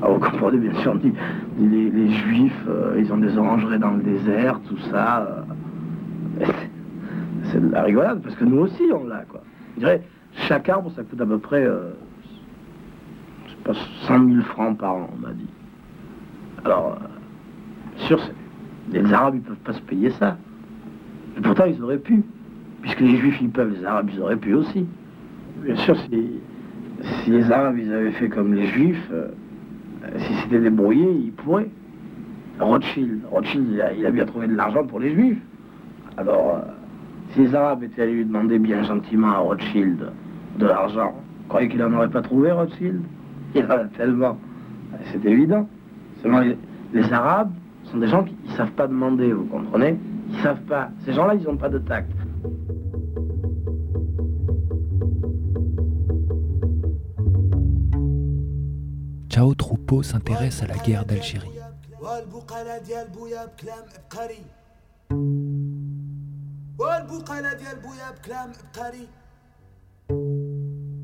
[0.00, 1.12] Alors, vous comprenez, bien sûr, on dit,
[1.58, 5.44] les, juifs, euh, ils ont des orangeries dans le désert, tout ça.
[6.40, 6.46] euh,
[7.44, 9.40] c'est de la rigolade, parce que nous aussi, on l'a, quoi.
[10.46, 11.90] Chaque arbre, ça coûte à peu près, euh,
[13.46, 13.74] je sais pas,
[14.06, 15.48] 100 000 francs par an, on m'a dit.
[16.64, 18.20] Alors, euh, sûr,
[18.92, 20.36] les Arabes, ils peuvent pas se payer ça.
[21.36, 22.22] Et pourtant, ils auraient pu.
[22.82, 24.86] Puisque les Juifs, ils peuvent, les Arabes, ils auraient pu aussi.
[25.62, 29.28] Bien sûr, si, les Arabes, ils avaient fait comme les Juifs, euh,
[30.16, 31.70] si c'était débrouillé, ils pourraient.
[32.60, 35.38] Rothschild, Rothschild, il a, il a bien trouvé de l'argent pour les Juifs.
[36.16, 36.70] Alors, euh,
[37.32, 40.10] si les Arabes étaient allés lui demander bien gentiment à Rothschild
[40.58, 43.02] de l'argent, vous croyez qu'il n'en aurait pas trouvé, Rothschild?
[43.54, 44.36] Il en a tellement.
[45.12, 45.68] C'est évident.
[46.22, 46.56] Seulement, les,
[46.92, 47.52] les Arabes
[47.84, 49.98] sont des gens qui ne savent pas demander, vous comprenez?
[50.30, 50.90] Ils savent pas.
[51.04, 52.10] Ces gens-là, ils n'ont pas de tact.
[59.30, 61.48] Ciao Troupeau s'intéresse à la guerre d'Algérie.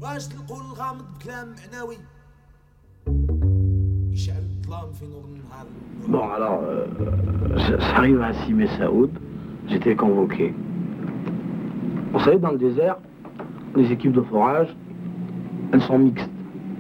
[0.04, 1.96] واش تلقوا الغامض بكلام معنوي
[4.12, 5.66] يشعل الظلام في نور النهار
[6.14, 9.12] Bon, alors, euh, ça- ça arrive à Simé Saoud,
[9.68, 10.54] j'étais convoqué.
[12.14, 12.98] Vous savez, dans le désert,
[13.76, 14.70] les équipes de forage,
[15.72, 16.32] elles sont mixtes.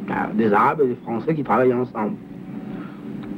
[0.08, 2.16] Il y a des Arabes et des Français qui travaillent ensemble.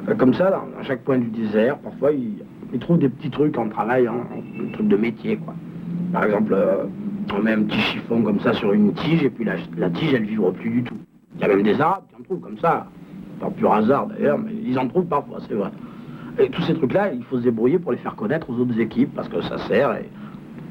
[0.07, 2.37] Euh, Comme ça, dans, à chaque point du désert, parfois, ils,
[2.73, 4.21] ils trouvent des petits trucs en travaillant,
[4.59, 5.53] des trucs de métier, quoi.
[6.13, 6.85] Par exemple, euh,
[7.34, 10.14] on met un petit chiffon comme ça sur une tige, et puis la, la tige,
[10.14, 10.96] elle vibre plus du tout.
[11.34, 12.86] Il y a même des Arabes qui en trouvent comme ça,
[13.40, 15.70] par pur hasard d'ailleurs, mais ils en trouvent parfois, c'est vrai.
[16.38, 19.14] Et tous ces trucs-là, il faut se débrouiller pour les faire connaître aux autres équipes,
[19.14, 20.08] parce que ça sert, et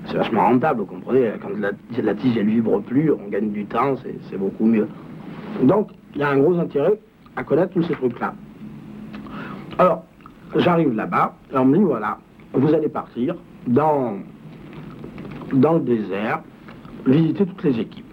[0.06, 1.32] c'est vachement rentable, vous comprenez.
[1.41, 4.88] Quand la, la tige, elle vibre plus, on gagne du temps, c'est c'est beaucoup mieux.
[5.63, 7.00] Donc, il y a un gros intérêt
[7.36, 8.34] à connaître tous ces trucs-là.
[9.78, 10.04] Alors,
[10.56, 12.18] j'arrive là-bas, et on me dit, voilà,
[12.54, 13.36] vous allez partir
[13.68, 14.20] dans,
[15.54, 16.42] dans le désert,
[17.06, 18.06] visiter toutes les équipes.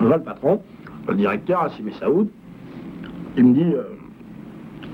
[0.00, 0.62] Le patron,
[1.08, 2.28] le directeur, Assim Saoud,
[3.36, 3.82] il me dit, euh,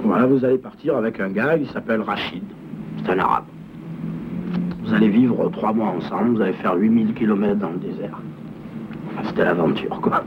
[0.03, 2.43] voilà, vous allez partir avec un gars, il s'appelle Rachid,
[3.05, 3.45] c'est un arabe.
[4.85, 8.21] Vous allez vivre trois mois ensemble, vous allez faire 8000 km dans le désert.
[9.25, 10.25] C'était l'aventure, quoi.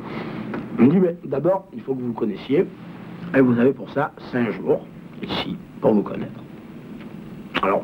[0.79, 2.65] Il me dit, mais d'abord, il faut que vous vous connaissiez,
[3.35, 4.85] et vous avez pour ça cinq jours,
[5.21, 6.39] ici, pour vous connaître.
[7.61, 7.83] Alors,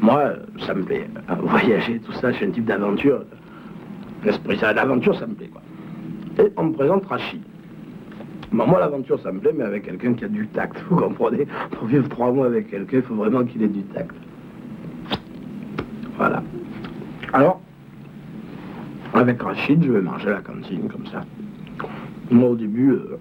[0.00, 0.32] moi,
[0.66, 1.08] ça me plaît.
[1.30, 3.24] euh, Voyager, tout ça, je suis un type d'aventure.
[4.24, 5.62] L'esprit ça, l'aventure, ça me plaît, quoi.
[6.38, 7.40] Et on me présente Rachid.
[8.50, 11.86] Moi, l'aventure, ça me plaît, mais avec quelqu'un qui a du tact, vous comprenez Pour
[11.86, 14.14] vivre trois mois avec quelqu'un, il faut vraiment qu'il ait du tact.
[16.16, 16.42] Voilà.
[17.32, 17.60] Alors,
[19.14, 21.22] avec Rachid, je vais manger à la cantine, comme ça.
[22.30, 23.18] Moi, au début, euh,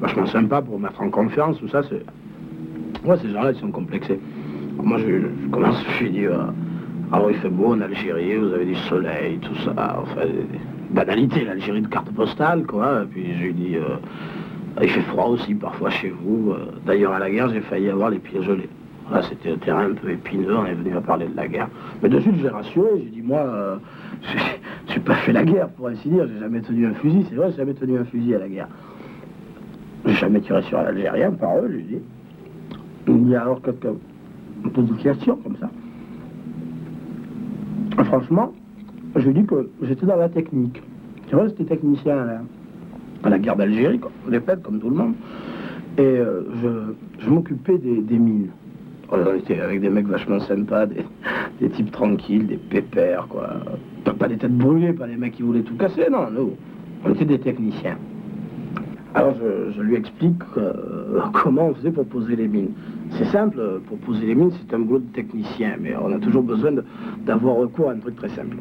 [0.00, 2.02] vachement sympa pour mettre en confiance, tout ça, c'est.
[3.06, 4.18] Ouais, ces gens-là, ils sont complexés.
[4.82, 5.04] Moi, je,
[5.42, 6.38] je commence, je dis, euh,
[7.12, 10.26] alors il fait beau en Algérie, vous avez du soleil, tout ça, enfin,
[10.90, 13.02] banalités, l'Algérie de carte postale, quoi.
[13.02, 13.96] Et puis je lui dis, euh,
[14.82, 16.52] il fait froid aussi parfois chez vous.
[16.52, 18.68] euh, D'ailleurs, à la guerre, j'ai failli avoir les pieds gelés.
[19.12, 21.68] Là, c'était un terrain un peu épineux, on est venu à parler de la guerre.
[22.02, 23.76] Mais de suite, je l'ai rassuré, j'ai dit, moi, euh,
[24.22, 24.38] j'ai
[24.94, 27.50] j'ai pas fait la guerre, pour ainsi dire, j'ai jamais tenu un fusil, c'est vrai,
[27.50, 28.68] j'ai jamais tenu un fusil à la guerre.
[30.06, 31.98] J'ai jamais tiré sur un Algérien, par eux, je lui dis.
[33.06, 33.70] Il me dit alors que
[35.02, 35.70] questions comme ça.
[38.04, 38.52] Franchement,
[39.16, 40.82] je dis que j'étais dans la technique.
[41.28, 42.40] Tu vois, j'étais technicien à la,
[43.22, 44.00] à la guerre d'Algérie.
[44.26, 45.14] On fait comme tout le monde.
[45.96, 46.42] Et euh,
[47.20, 48.48] je, m'occupais des, mines.
[49.10, 51.04] On était avec des mecs vachement sympas, des,
[51.60, 53.48] des types tranquilles, des pépères, quoi.
[54.04, 56.52] Pas, pas des têtes brûlées, pas des mecs qui voulaient tout casser, non, nous.
[57.04, 57.96] On était des techniciens.
[59.14, 59.34] Alors
[59.76, 62.72] je, lui explique euh, comment on faisait pour poser les mines.
[63.12, 66.42] C'est simple, pour poser les mines, c'est un boulot de technicien, mais on a toujours
[66.42, 66.72] besoin
[67.24, 68.56] d'avoir recours à un truc très simple.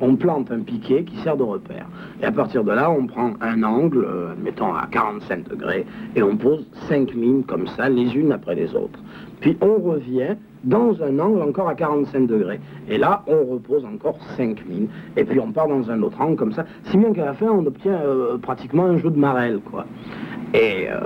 [0.00, 1.86] On, plante un piquet qui sert de repère.
[2.20, 6.22] Et à partir de là, on prend un angle, euh, mettons à 45 degrés, et
[6.22, 9.00] on pose cinq mines comme ça, les unes après les autres.
[9.40, 12.60] Puis on revient dans un angle encore à 45 degrés.
[12.88, 14.88] Et là, on repose encore 5 mines.
[15.16, 16.64] Et puis on part dans un autre angle comme ça.
[16.84, 19.86] Si bien qu'à la fin, on obtient euh, pratiquement un jeu de marelle, quoi.
[20.54, 20.96] Et euh,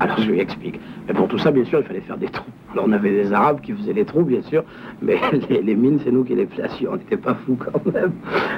[0.00, 0.80] alors je lui explique.
[1.06, 2.50] Mais pour tout ça, bien sûr, il fallait faire des trous.
[2.72, 4.64] Alors on avait des Arabes qui faisaient les trous, bien sûr,
[5.02, 5.16] mais
[5.50, 6.92] les, les mines, c'est nous qui les placions.
[6.92, 8.12] On n'était pas fous quand même.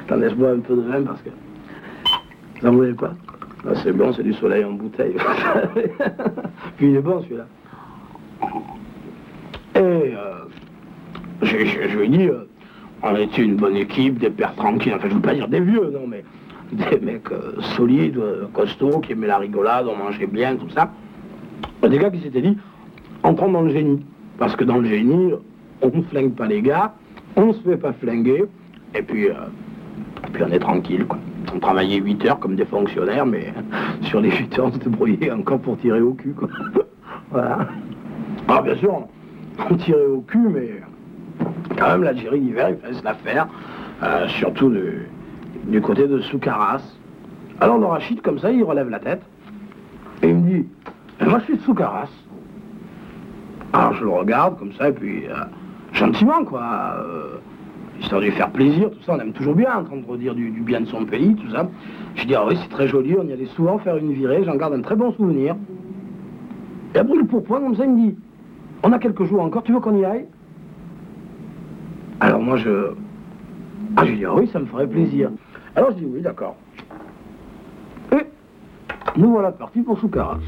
[0.06, 1.30] Attendez, je bois un peu de vin parce que...
[2.60, 3.12] Vous en voulez pas
[3.66, 5.14] Ah, C'est bon, c'est du soleil en bouteille.
[6.76, 7.46] Puis il est bon celui-là.
[9.78, 10.38] Et euh,
[11.42, 12.48] je, lui dit, euh,
[13.02, 15.90] on était une bonne équipe, des pères tranquilles, enfin je veux pas dire des vieux,
[15.92, 16.24] non, mais
[16.72, 20.90] des mecs euh, solides, euh, costauds, qui aimaient la rigolade, on mangeait bien, tout ça.
[21.88, 22.58] Des gars qui s'étaient dit,
[23.22, 24.04] entrons dans le génie.
[24.36, 25.32] Parce que dans le génie,
[25.80, 26.94] on ne flingue pas les gars,
[27.36, 28.46] on ne se fait pas flinguer,
[28.96, 29.28] et puis,
[30.32, 31.18] puis on est tranquille, quoi.
[31.54, 33.54] On travaillait 8 heures comme des fonctionnaires, mais
[34.02, 36.48] sur les 8 heures, on se débrouillait encore pour tirer au cul, quoi.
[37.30, 37.68] voilà.
[38.48, 39.06] Alors bien sûr,
[39.70, 40.80] on tirait au cul, mais
[41.76, 43.48] quand même l'Algérie d'hiver, il fallait se la faire,
[44.02, 44.72] euh, surtout
[45.66, 46.82] du, côté de Soukaras.
[47.60, 49.22] Alors le comme ça, il relève la tête,
[50.22, 50.66] et il me dit,
[51.20, 52.08] moi je suis de Soukaras.
[53.72, 55.34] Alors je le regarde comme ça, et puis euh,
[55.92, 57.38] gentiment, quoi, euh,
[58.00, 60.60] histoire de lui faire plaisir, tout ça, on aime toujours bien entendre dire du, du
[60.60, 61.68] bien de son pays, tout ça.
[62.14, 64.56] Je dis, ah oui, c'est très joli, on y allait souvent faire une virée, j'en
[64.56, 65.56] garde un très bon souvenir.
[66.94, 68.16] Et après, le pourpoint, comme ça, il me dit,
[68.82, 69.62] on a quelques jours encore.
[69.62, 70.26] Tu veux qu'on y aille?
[72.20, 72.94] Alors moi, je...
[73.96, 75.30] Ah, je dis, ah oui, ça me ferait plaisir.
[75.74, 76.56] Alors je dis, oui, d'accord.
[78.12, 78.26] Et
[79.16, 80.38] nous voilà partis pour Soukara.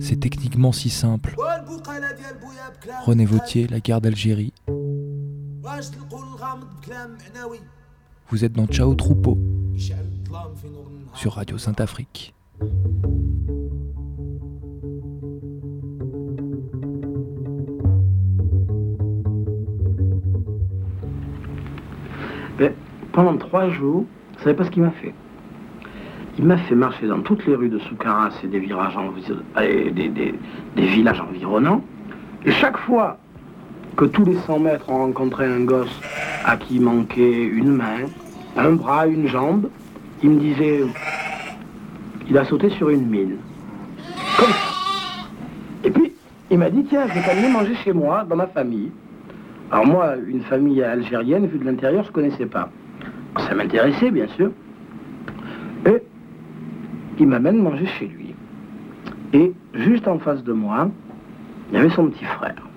[0.00, 1.34] C'est techniquement si simple.
[3.04, 4.52] René Vautier, la guerre d'Algérie,
[8.30, 9.38] vous êtes dans Ciao Troupeau
[11.14, 12.34] sur Radio Sainte-Afrique.
[22.58, 22.72] Ben,
[23.12, 24.04] pendant trois jours,
[24.36, 25.14] vous savez pas ce qu'il m'a fait?
[26.38, 30.34] Il m'a fait marcher dans toutes les rues de Soukaras et des, des
[30.76, 31.84] villages environnants.
[32.44, 33.18] Et chaque fois
[33.98, 36.00] que tous les 100 mètres on rencontrait un gosse
[36.44, 38.06] à qui manquait une main,
[38.56, 39.68] un bras, une jambe,
[40.22, 40.84] il me disait
[42.28, 43.38] il a sauté sur une mine.
[45.82, 46.12] Et puis,
[46.48, 48.92] il m'a dit tiens, je vais t'amener manger chez moi, dans ma famille.
[49.72, 52.70] Alors moi, une famille algérienne, vue de l'intérieur, je ne connaissais pas.
[53.48, 54.52] Ça m'intéressait, bien sûr.
[55.86, 56.00] Et
[57.18, 58.32] il m'amène manger chez lui.
[59.32, 60.88] Et juste en face de moi,
[61.72, 62.67] il y avait son petit frère.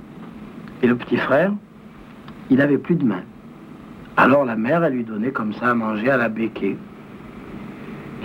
[0.82, 1.54] Et le petit frère,
[2.50, 3.24] il avait plus de main.
[4.18, 6.78] Alors la mère, elle lui donnait comme ça à manger à la béquée.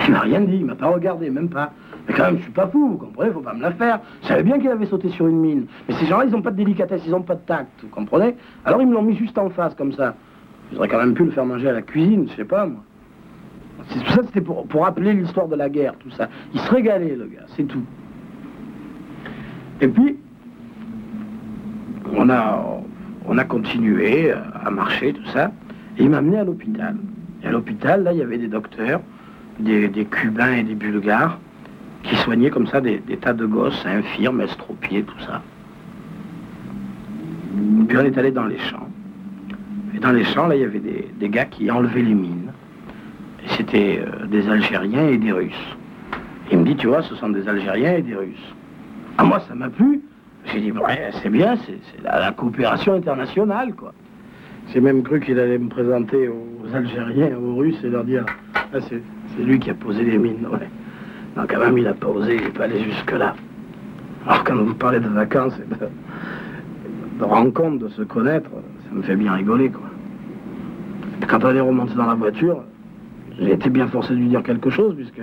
[0.07, 1.73] Il m'a rien dit, il m'a pas regardé, même pas.
[2.07, 4.01] Mais quand même, je suis pas fou, vous comprenez, faut pas me la faire.
[4.23, 5.66] Je savais bien qu'il avait sauté sur une mine.
[5.88, 8.37] Mais ces gens-là, ils ont pas de délicatesse, ils ont pas de tact, vous comprenez
[8.64, 10.14] Alors ils me l'ont mis juste en face, comme ça.
[10.73, 12.81] J'aurais quand même pu le faire manger à la cuisine, je sais pas, moi.
[13.88, 16.29] C'est tout ça, c'était pour, pour rappeler l'histoire de la guerre, tout ça.
[16.55, 17.85] Il se régalait, le gars, c'est tout.
[19.81, 20.16] Et puis,
[22.17, 22.65] on a,
[23.27, 25.53] on a continué à marcher, tout ça.
[25.99, 26.97] Et il m'a amené à l'hôpital.
[27.43, 29.01] Et à l'hôpital, là, il y avait des docteurs,
[29.61, 31.39] des, Cubains et des Bulgares.
[32.03, 35.43] qui soignaient comme ça des, tas de gosses, infirmes, estropiés, tout ça.
[37.89, 38.89] Puis on est allé dans les champs.
[39.95, 42.53] Et dans les champs, là, il y avait des, gars qui enlevaient les mines.
[43.45, 45.77] Et c'était euh, des Algériens et des Russes.
[46.51, 48.55] Il me dit, tu vois, ce sont des Algériens et des Russes.
[49.19, 50.03] À moi, ça m'a plu.
[50.53, 50.73] J'ai dit,
[51.23, 53.93] c'est bien, c'est la, coopération internationale, quoi.
[54.73, 58.79] J'ai même cru qu'il allait me présenter aux Algériens, aux Russes et leur dire, ah,
[58.81, 60.69] c'est lui qui a posé les mines, ouais.
[61.37, 63.35] Non, quand même, il n'a pas osé, il n'est pas allé jusque-là.
[64.27, 68.51] Alors, quand vous parlez de vacances et de, rencontres, de se connaître,
[68.89, 69.89] ça me fait bien rigoler, quoi.
[71.29, 72.63] Quand on est remonté dans la voiture,
[73.39, 75.21] j'ai été bien forcé de lui dire quelque chose, puisque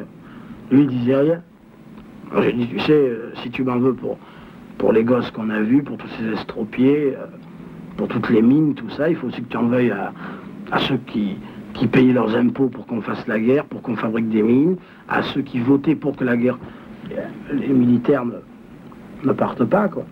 [0.71, 1.41] lui, il disait rien.
[2.41, 4.17] J'ai dit, tu sais, euh, si tu m'en veux pour,
[4.77, 7.25] pour les gosses qu'on a vus, pour tous ces estropiés, euh,
[7.97, 10.13] pour toutes les mines, tout ça, il faut aussi que tu en veuilles à,
[10.71, 11.37] à ceux qui,
[11.73, 15.23] qui payaient leurs impôts pour qu'on fasse la guerre, pour qu'on fabrique des mines, à
[15.23, 16.57] ceux qui votaient pour que la guerre,
[17.11, 20.03] euh, les militaires ne, partent pas, quoi.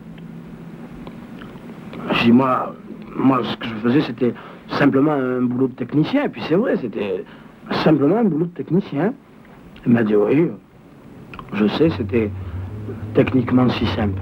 [2.13, 2.75] Je dis, moi,
[3.15, 4.33] moi, ce que je faisais, c'était
[4.69, 6.25] simplement un boulot de technicien.
[6.25, 7.23] Et puis c'est vrai, c'était
[7.83, 9.13] simplement un boulot de technicien.
[9.85, 10.47] Il m'a dit, oui,
[11.53, 12.31] je sais, c'était
[13.13, 14.21] techniquement si simple.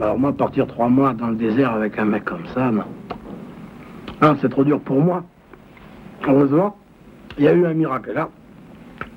[0.00, 2.84] Alors moi, partir trois mois dans le désert avec un mec comme ça, non.
[4.22, 5.22] Non, c'est trop dur pour moi.
[6.26, 6.76] Heureusement,
[7.38, 8.12] il y a eu un miracle.
[8.14, 8.28] Là,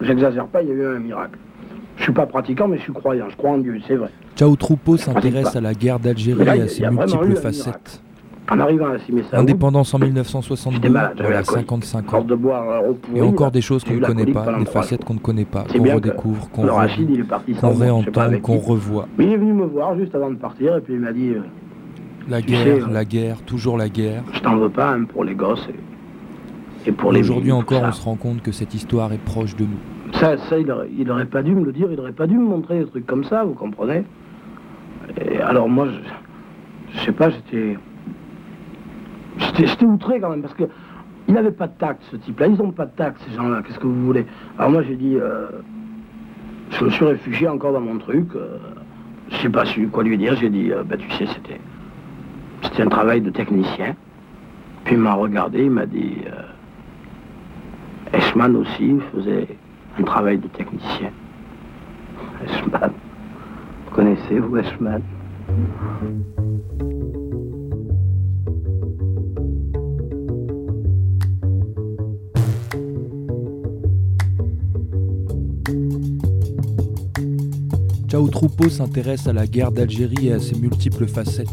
[0.01, 1.39] j'exagère pas, il y a eu un miracle.
[1.97, 3.29] Je suis pas pratiquant, mais je suis croyant.
[3.29, 4.09] Je crois en Dieu, c'est vrai.
[4.35, 8.02] Ciao Troupeau s'intéresse à la guerre d'Algérie et à ses multiples facettes.
[8.51, 11.67] En arrivant à Simessaoud, Indépendance en 1962, J'étais malade, j'avais voilà la colique.
[11.69, 12.21] 55 ans.
[12.23, 12.83] de boire
[13.15, 15.83] Et encore des choses qu'on ne connaît pas, des facettes qu'on ne connaît pas, qu'on
[15.83, 19.07] redécouvre, qu'on pas réentend, qu'on revoit.
[19.17, 21.29] Mais il est venu me voir juste avant de partir et puis il m'a dit
[21.29, 21.41] euh,
[22.29, 24.23] La guerre, sais, la guerre, toujours la guerre.
[24.33, 27.91] Je t'en veux pas hein, pour les gosses et, et pour les Aujourd'hui encore, on
[27.93, 30.19] se rend compte que cette histoire est proche de nous.
[30.19, 32.37] Ça, ça il, aurait, il aurait pas dû me le dire, il aurait pas dû
[32.37, 34.03] me montrer des trucs comme ça, vous comprenez?
[35.19, 37.77] Et alors moi, je, je sais pas, j'étais...
[39.37, 40.63] J'étais outré quand même, parce que
[41.27, 42.47] il n'avait pas de tact, ce type-là.
[42.47, 43.61] Ils n'ont pas de tact, ces gens-là.
[43.65, 44.25] Qu'est-ce que vous voulez?
[44.57, 45.15] Alors moi, j'ai dit...
[45.15, 45.47] euh,
[46.69, 48.27] je me suis réfugié encore dans mon truc.
[48.35, 48.57] euh,
[49.29, 50.35] je sais pas su quoi lui dire.
[50.35, 51.61] J'ai dit, euh, bah, tu sais, c'était...
[52.63, 53.95] C'était un travail de technicien.
[54.83, 56.17] Puis il m'a regardé, il m'a dit...
[56.27, 59.47] euh, Eichmann aussi faisait
[59.99, 61.09] un travail de technicien.
[62.45, 62.91] Eichmann.
[63.85, 65.01] Vous connaissez, vous, Eichmann
[78.13, 81.49] Ciao Troupeau s'intéresse à la guerre d'Algérie et à ses multiples facettes.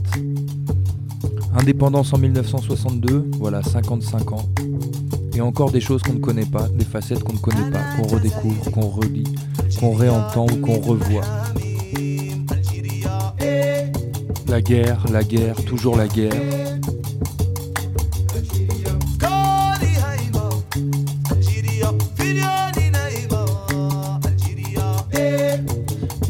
[1.59, 4.47] Indépendance en 1962, voilà 55 ans.
[5.35, 8.09] Et encore des choses qu'on ne connaît pas, des facettes qu'on ne connaît pas, qu'on
[8.09, 9.25] redécouvre, qu'on relit,
[9.79, 11.25] qu'on réentend ou qu'on revoit.
[14.47, 16.60] La guerre, la guerre, toujours la guerre.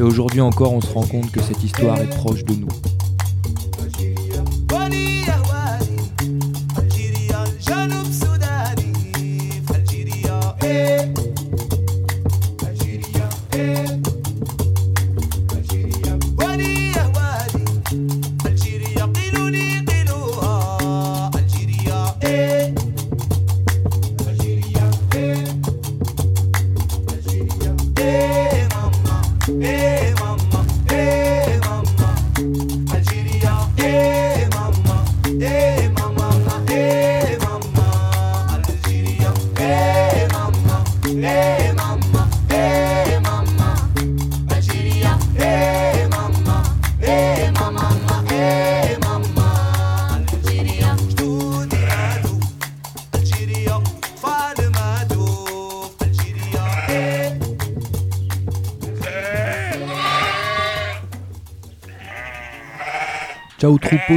[0.00, 2.89] Et aujourd'hui encore, on se rend compte que cette histoire est proche de nous.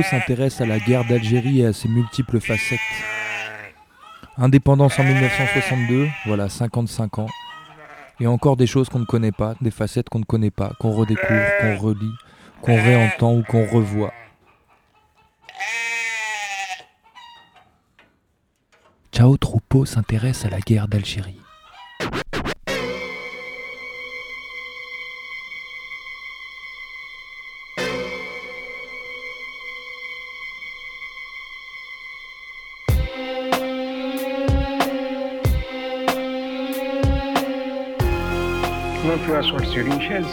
[0.01, 2.79] S'intéresse à la guerre d'Algérie et à ses multiples facettes.
[4.37, 7.27] Indépendance en 1962, voilà 55 ans.
[8.19, 10.91] Et encore des choses qu'on ne connaît pas, des facettes qu'on ne connaît pas, qu'on
[10.91, 12.13] redécouvre, qu'on relit,
[12.61, 14.13] qu'on réentend ou qu'on revoit.
[19.11, 21.42] Ciao Troupeau s'intéresse à la guerre d'Algérie.
[39.43, 40.25] Sur une chaise,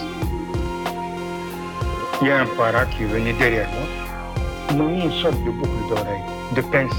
[2.22, 5.88] il y a un para qui venait derrière moi, m'a mis une sorte de boucle
[5.88, 6.22] d'oreille,
[6.56, 6.92] de pince,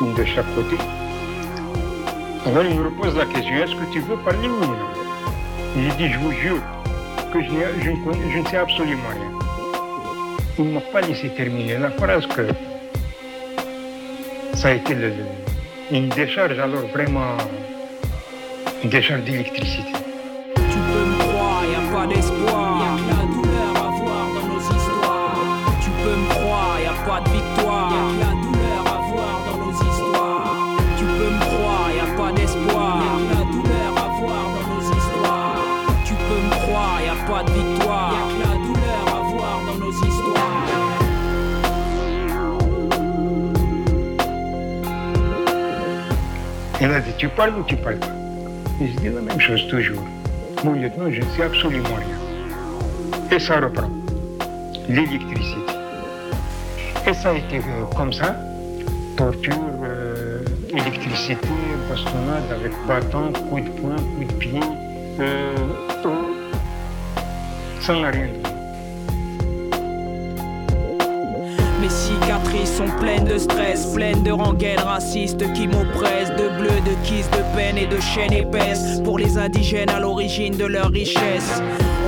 [0.00, 0.76] une de chaque côté.
[2.46, 4.76] Alors il me repose la question, est-ce que tu veux parler ou non?
[5.76, 6.60] J'ai dit, je vous jure
[7.32, 9.38] que je, ne, sais absolument rien.
[10.58, 12.46] Il ne m'a pas laissé terminer la phrase que
[14.54, 15.12] ça a été le-
[15.92, 17.36] une décharge, alors vraiment
[18.82, 19.92] une décharge d'électricité.
[47.18, 48.06] Tu parles ou tu parles pas
[48.80, 50.02] Et je dis la même chose toujours.
[50.64, 53.36] Mon lieutenant, je ne sais absolument rien.
[53.36, 53.90] Et ça reprend.
[54.88, 55.72] L'électricité.
[57.06, 58.36] Et ça a été euh, comme ça.
[59.16, 60.40] Torture, euh,
[60.70, 61.48] électricité,
[61.90, 64.60] bastonnade avec bâton, coup de poing, coup de pied.
[65.18, 65.56] Euh,
[66.02, 66.36] tout.
[67.80, 68.57] ça n'a rien donné.
[71.88, 77.06] Mes cicatrices sont pleines de stress, pleines de rengaines racistes qui m'oppressent, de bleu, de
[77.06, 79.00] kiss, de peine et de chaînes épaisses.
[79.02, 81.62] Pour les indigènes à l'origine de leur richesse,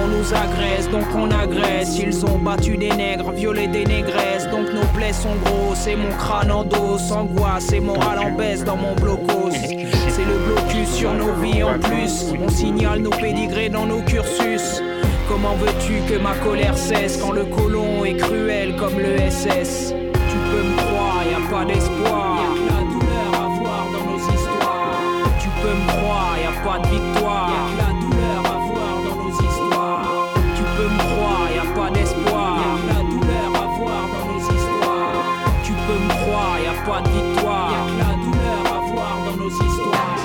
[0.04, 1.98] on nous agresse, donc on agresse.
[1.98, 6.14] Ils ont battu des nègres, violé des négresses, donc nos plaies sont grosses et mon
[6.18, 9.50] crâne en dos, angoisse et moral en baisse dans mon blocos.
[9.50, 14.82] C'est le blocus sur nos vies en plus, on signale nos pédigrés dans nos cursus.
[15.30, 20.36] Comment veux-tu que ma colère cesse quand le colon est cruel comme le SS Tu
[20.50, 22.40] peux me croire, y a pas d'espoir.
[22.42, 25.30] Y a que la douleur à voir dans nos histoires.
[25.38, 27.48] Tu peux me croire, y a pas de victoire.
[27.48, 30.34] Y a que la douleur à voir dans nos histoires.
[30.56, 32.58] Tu peux me croire, y a pas d'espoir.
[32.58, 35.14] Y a que la douleur à voir dans nos histoires.
[35.62, 37.70] Tu peux me croire, y a pas de victoire.
[37.70, 40.18] Y a que la douleur à voir dans nos histoires.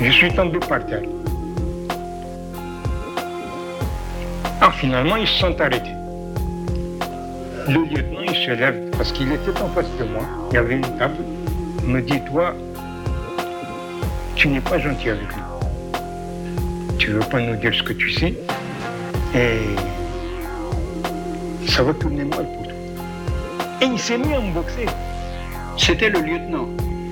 [0.00, 1.02] Je suis tombé par terre.
[4.84, 5.96] Finalement, ils se sont arrêtés.
[7.68, 10.24] Le lieutenant, il se lève parce qu'il était en face de moi.
[10.50, 11.24] Il y avait une table.
[11.82, 12.54] Il me dit, toi,
[14.36, 16.98] tu n'es pas gentil avec nous.
[16.98, 18.34] Tu veux pas nous dire ce que tu sais?
[19.34, 19.60] Et
[21.66, 22.72] ça va tourner mal pour toi.
[23.80, 24.84] Et il s'est mis à me boxer.
[25.78, 26.68] C'était le lieutenant.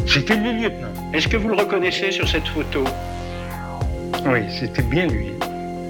[0.06, 0.92] C'était le lieutenant.
[1.14, 2.84] Est-ce que vous le reconnaissez sur cette photo?
[4.26, 5.32] Oui, c'était bien lui.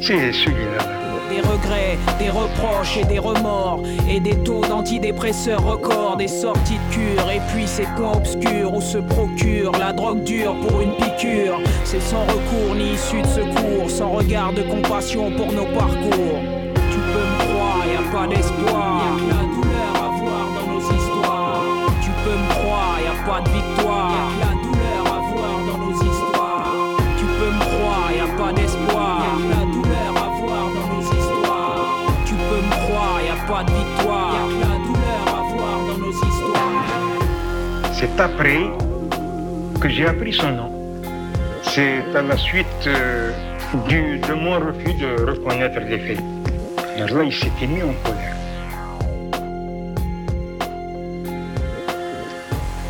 [0.01, 1.02] C'est celui-là.
[1.33, 6.95] Des regrets, des reproches et des remords Et des taux d'antidépresseurs records Des sorties de
[6.95, 11.59] cure et puis ces coins obscurs Où se procure la drogue dure pour une piqûre.
[11.85, 16.41] C'est sans recours ni issue de secours Sans regard de compassion pour nos parcours.
[16.75, 18.92] Tu peux me croire, y a pas d'espoir
[38.15, 38.71] C'est après
[39.81, 40.71] que j'ai appris son nom.
[41.63, 43.33] C'est à la suite euh,
[43.89, 46.19] du, de mon refus de reconnaître les faits.
[46.97, 48.37] Alors là, il s'était mis en colère.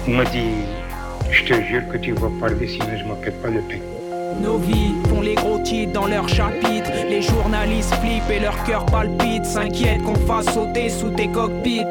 [0.09, 0.65] Il m'a dit,
[1.31, 3.79] je te jure que tu vas parler, sinon je m'appelle pas le pain.
[4.41, 6.91] Nos vies font les gros titres dans leurs chapitres.
[7.09, 9.45] Les journalistes flippent et leur cœur palpite.
[9.45, 11.83] S'inquiètent qu'on fasse sauter sous tes cockpits.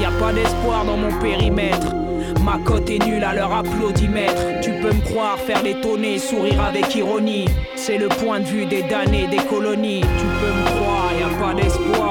[0.00, 2.03] Y a pas d'espoir dans mon périmètre.
[2.44, 4.60] Ma cote est nulle à leur applaudimètre.
[4.60, 7.46] Tu peux me croire, faire l'étonner, sourire avec ironie.
[7.74, 10.02] C'est le point de vue des damnés des colonies.
[10.02, 12.03] Tu peux me croire, y a pas d'espoir.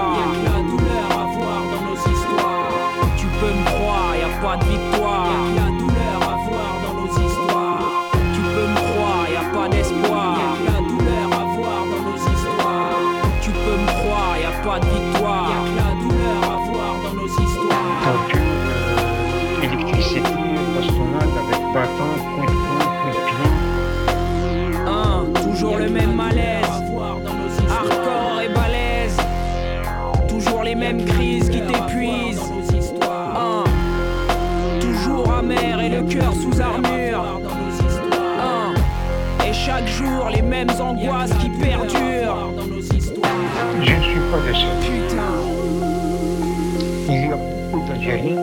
[47.08, 48.42] Il y a beaucoup d'Algériens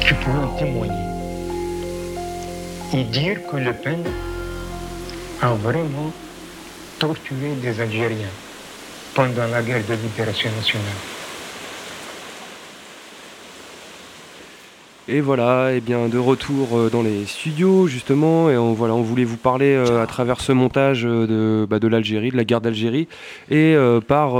[0.00, 0.94] qui pourront témoigner
[2.94, 4.04] et dire que Le Pen
[5.42, 6.12] a vraiment
[7.00, 8.28] torturé des Algériens
[9.14, 11.19] pendant la guerre de libération nationale.
[15.12, 19.02] Et voilà, et bien de retour euh, dans les studios justement, et on, voilà, on
[19.02, 22.44] voulait vous parler euh, à travers ce montage euh, de, bah, de l'Algérie, de la
[22.44, 23.08] guerre d'Algérie,
[23.50, 23.74] et
[24.06, 24.34] par,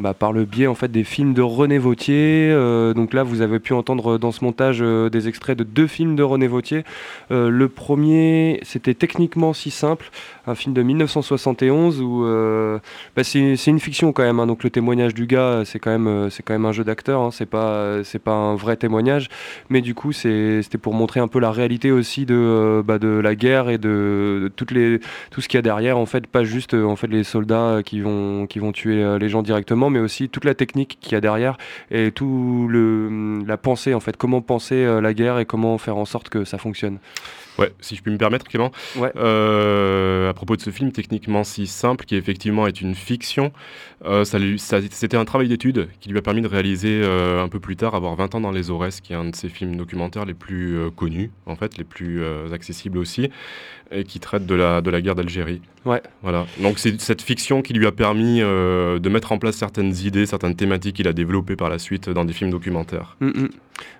[0.00, 2.52] bah, par le biais en fait des films de René Vautier.
[2.94, 6.22] Donc là, vous avez pu entendre dans ce montage des extraits de deux films de
[6.22, 6.82] René Vautier.
[7.30, 10.10] Le premier, c'était techniquement si simple,
[10.50, 12.78] un film de 1971 où euh,
[13.16, 14.40] bah, c'est une fiction quand même.
[14.40, 14.46] hein.
[14.46, 17.20] donc le témoignage du gars, c'est quand même euh, c'est quand même un jeu d'acteur.
[17.22, 17.30] hein.
[17.32, 19.28] c'est pas c'est pas un vrai témoignage,
[19.68, 23.08] mais du coup c'était pour montrer un peu la réalité aussi de euh, bah, de
[23.08, 25.98] la guerre et de, de toutes les tout ce qu'il y a derrière.
[25.98, 29.18] En fait, pas juste euh, en fait les soldats qui vont qui vont tuer euh,
[29.18, 31.56] les gens directement, mais aussi toute la technique qu'il y a derrière
[31.90, 34.16] et tout le la pensée en fait.
[34.16, 36.98] Comment penser euh, la guerre et comment faire en sorte que ça fonctionne.
[37.60, 38.72] Ouais, si je puis me permettre, Clément.
[38.96, 39.12] Ouais.
[39.16, 43.52] Euh, à propos de ce film techniquement si simple, qui effectivement est une fiction,
[44.04, 47.42] euh, ça lui- ça- c'était un travail d'étude qui lui a permis de réaliser euh,
[47.42, 49.48] un peu plus tard, avoir 20 ans dans les Aurès, qui est un de ses
[49.48, 53.30] films documentaires les plus connus, en fait, les plus accessibles aussi,
[53.92, 55.60] et qui traite de la, de la guerre d'Algérie.
[55.84, 56.02] Ouais.
[56.22, 56.46] Voilà.
[56.60, 60.26] Donc c'est cette fiction qui lui a permis euh, de mettre en place certaines idées,
[60.26, 63.16] certaines thématiques qu'il a développées par la suite dans des films documentaires.
[63.20, 63.48] Mm, mm.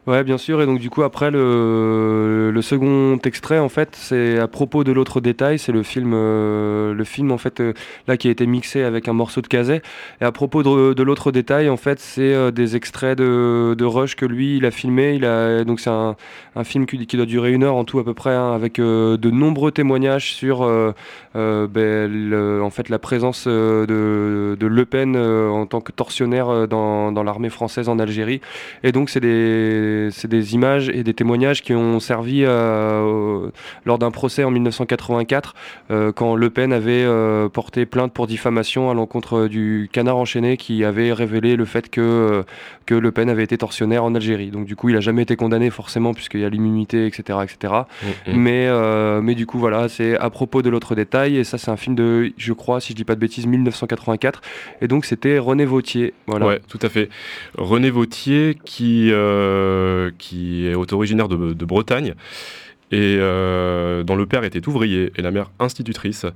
[0.07, 0.61] Ouais, bien sûr.
[0.61, 4.93] Et donc, du coup, après, le, le second extrait, en fait, c'est à propos de
[4.93, 5.59] l'autre détail.
[5.59, 7.73] C'est le film, euh, le film, en fait, euh,
[8.07, 9.81] là, qui a été mixé avec un morceau de caset.
[10.21, 14.17] Et à propos de, de l'autre détail, en fait, c'est des extraits de, de Rush
[14.17, 15.15] que lui, il a filmé.
[15.15, 16.15] Il a, donc, c'est un,
[16.57, 18.77] un film qui, qui doit durer une heure en tout, à peu près, hein, avec
[18.77, 20.93] de nombreux témoignages sur, euh,
[21.37, 25.91] euh, ben, le- en fait, la présence euh, de, de Le Pen en tant que
[25.93, 28.41] tortionnaire dans, dans l'armée française en Algérie.
[28.83, 33.51] Et donc, c'est des, des images et des témoignages qui ont servi au-
[33.87, 35.55] lors d'un procès en 1984,
[35.91, 37.07] euh, quand Le Pen avait
[37.53, 42.45] porté plainte pour diffamation à l'encontre du canard enchaîné qui avait révélé le fait que,
[42.87, 44.51] que Le Pen avait été tortionnaire en Algérie.
[44.51, 47.39] Donc, du coup, il n'a jamais été condamné, forcément, puisqu'il y a l'immunité, etc.
[47.45, 47.75] etc.
[48.27, 48.37] Mhm.
[48.37, 51.37] Mais, euh, mais du coup, voilà, c'est à propos de l'autre détail.
[51.37, 54.41] Et ça, c'est un film de, je crois, si je dis pas de bêtises, 1984.
[54.81, 56.15] Et donc, c'était René Vautier.
[56.27, 56.47] Voilà.
[56.47, 57.09] Ouais, tout à fait.
[57.57, 62.15] René Vautier, qui, euh, qui est originaire de Bretagne
[62.93, 66.27] et euh, dont le père était ouvrier et la mère institutrice,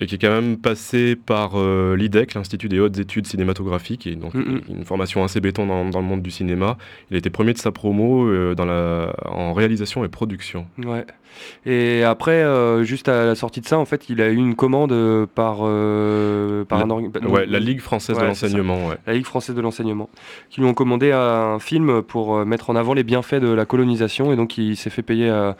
[0.00, 4.14] et qui est quand même passé par euh, l'IDEC, l'Institut des hautes études cinématographiques, et
[4.16, 6.76] donc une formation assez béton dans, dans le monde du cinéma.
[7.10, 10.66] Il était premier de sa promo euh, dans la, en réalisation et production.
[10.84, 11.04] Ouais.
[11.64, 12.44] Et après,
[12.84, 14.90] juste à la sortie de ça, en fait, il a eu une commande
[15.34, 15.66] par, par
[16.78, 18.96] La- un orga- bah, ouais, la Ligue française de Ouais, l'enseignement, ouais.
[19.06, 20.10] La Ligue française de l'enseignement,
[20.50, 24.30] qui lui ont commandé un film pour mettre en avant les bienfaits de la colonisation,
[24.32, 25.30] et donc il s'est fait payer.
[25.30, 25.52] euh,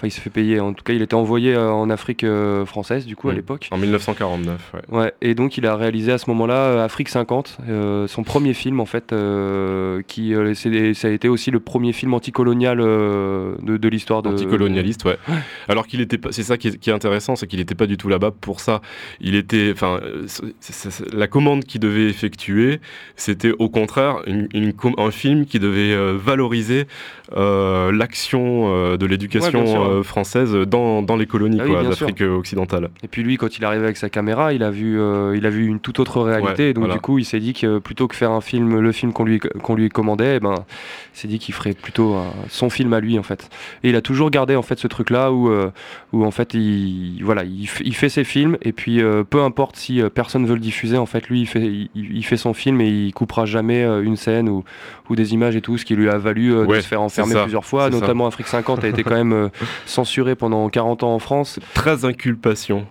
[0.00, 0.60] Enfin, il s'est fait payer.
[0.60, 3.36] En tout cas, il était envoyé euh, en Afrique euh, française, du coup, à Mm.
[3.36, 3.68] l'époque.
[3.70, 4.98] En 1949, ouais.
[4.98, 8.54] Ouais, et donc il a réalisé à ce moment-là euh, Afrique 50, euh, son premier
[8.54, 10.32] film en fait, euh, qui
[10.94, 14.30] ça a été aussi le premier film anticolonial euh, de, de l'histoire de.
[14.30, 15.18] anticolonialiste, ouais.
[15.68, 17.86] Alors qu'il était pas, c'est ça qui est, qui est intéressant, c'est qu'il n'était pas
[17.86, 18.80] du tout là-bas pour ça.
[19.20, 20.00] Il était, enfin,
[21.12, 22.80] la commande qu'il devait effectuer,
[23.16, 26.86] c'était au contraire une- une com- un film qui devait valoriser
[27.92, 29.50] l'action de l'éducation.
[29.90, 32.90] Euh, française dans, dans les colonies Ah oui, d'Afrique euh, occidentale.
[33.02, 35.46] Et puis lui, quand il est arrivé avec sa caméra, il a vu, euh, il
[35.46, 36.64] a vu une toute autre réalité.
[36.64, 36.94] Ouais, et donc voilà.
[36.94, 39.38] du coup, il s'est dit que plutôt que faire un film, le film qu'on lui,
[39.38, 40.54] qu'on lui commandait, eh ben,
[41.14, 42.16] il s'est dit qu'il ferait plutôt
[42.48, 43.50] son film à lui en fait.
[43.82, 45.50] Et il a toujours gardé en fait ce truc-là où,
[46.12, 50.46] où en fait, il, voilà, il, fait ses films et puis peu importe si personne
[50.46, 53.12] veut le diffuser, en fait, lui, il fait, il, il fait son film et il
[53.12, 54.64] coupera jamais une scène ou,
[55.08, 57.64] ou des images et tout, ce qui lui a valu de se faire enfermer plusieurs
[57.64, 57.90] fois, ça.
[57.90, 59.50] notamment Afrique 50 a été quand même
[59.86, 61.58] censuré pendant 40 ans en France.
[61.74, 62.86] 13 inculpations.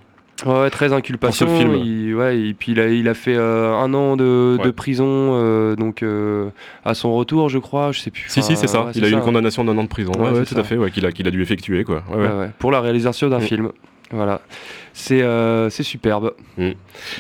[0.46, 1.46] Ouais, très inculpation.
[1.48, 1.76] Pour ce film.
[1.76, 5.76] Il, ouais, et puis il a, il a fait euh, un an de, prison, euh,
[5.76, 6.50] donc euh,
[6.86, 8.24] à son retour, je crois, je sais plus.
[8.30, 8.86] Si, si, c'est ça.
[8.86, 10.14] ouais, il a eu une condamnation d'un an de prison.
[10.18, 12.04] Ouais, tout à fait, ouais, qu'il a, qu'il a dû effectuer, quoi.
[12.58, 13.42] Pour la réalisation d'un Mm.
[13.42, 13.72] film.
[14.12, 14.42] Voilà.
[14.94, 16.34] C'est euh, superbe.
[16.58, 16.72] Mm.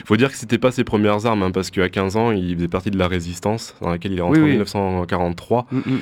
[0.05, 2.67] Faut dire que c'était pas ses premières armes, hein, parce qu'à 15 ans, il faisait
[2.67, 4.51] partie de la résistance, dans laquelle il est rentré Oui, en oui.
[4.53, 5.65] 1943.
[5.71, 5.99] Mm, mm.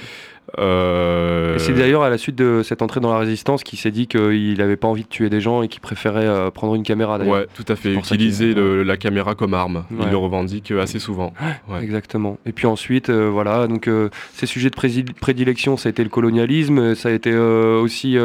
[0.59, 4.07] Euh, c'est d'ailleurs à la suite de cette entrée dans la résistance qu'il s'est dit
[4.07, 7.17] qu'il n'avait pas envie de tuer des gens et qu'il préférait euh, prendre une caméra.
[7.19, 7.93] Ouais, tout à fait.
[7.93, 9.83] Utiliser le- la caméra comme arme.
[9.91, 10.05] Ouais.
[10.05, 11.33] Il le revendique euh, assez souvent.
[11.69, 11.83] Ouais.
[11.83, 12.37] Exactement.
[12.45, 14.75] Et puis ensuite, euh, voilà, donc euh, ses sujets de
[15.19, 18.17] prédilection, ça a été le colonialisme, ça a été aussi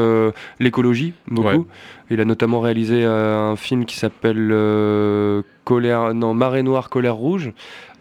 [0.61, 1.49] l'écologie, beaucoup.
[1.49, 1.61] Ouais.
[2.11, 4.49] Il a notamment réalisé un film qui s'appelle
[5.71, 7.53] Marée Noire, Colère Rouge,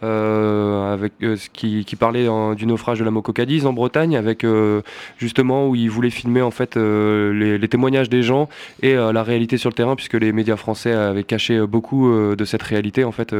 [0.02, 4.82] euh, avec euh, qui, parlait du naufrage de la Moco Cadiz en Bretagne, avec euh,
[5.18, 8.48] justement où il voulait filmer en fait les, les témoignages des gens
[8.82, 12.62] et la réalité sur le terrain, puisque les médias français avaient caché beaucoup de cette
[12.62, 13.34] réalité en fait.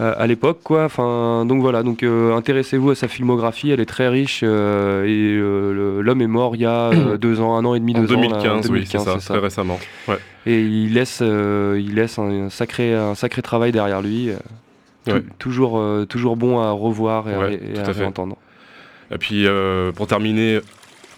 [0.00, 3.84] Euh, à l'époque quoi enfin donc voilà donc euh, intéressez-vous à sa filmographie elle est
[3.86, 6.90] très riche euh, et l'homme est mort il y a
[7.20, 9.38] deux ans un an et demi En deux ans là, 2015, oui, c'est ça, très
[9.38, 9.78] récemment.
[10.06, 10.18] Ouais.
[10.46, 14.30] et il laisse il laisse un, un sacré un sacré travail derrière lui
[15.06, 15.22] Ouais.
[15.38, 18.36] toujours euh, toujours bon à revoir et, à Ouais, et à à réentendre
[19.10, 20.60] Et puis, euh, pour terminer,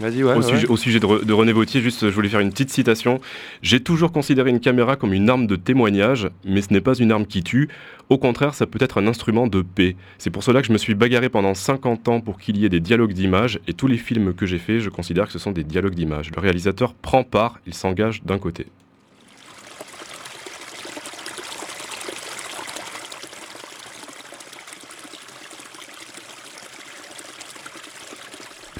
[0.00, 0.42] Vas-y, ouais, au, ouais.
[0.42, 3.20] sujet, au sujet de, Re- de René Vautier, juste, je voulais faire une petite citation.
[3.60, 7.12] J'ai toujours considéré une caméra comme une arme de témoignage, mais ce n'est pas une
[7.12, 7.68] arme qui tue.
[8.08, 9.96] Au contraire, ça peut être un instrument de paix.
[10.16, 12.70] C'est pour cela que je me suis bagarré pendant 50 ans pour qu'il y ait
[12.70, 15.52] des dialogues d'images, et tous les films que j'ai faits, je considère que ce sont
[15.52, 16.30] des dialogues d'images.
[16.34, 18.66] Le réalisateur prend part, il s'engage d'un côté.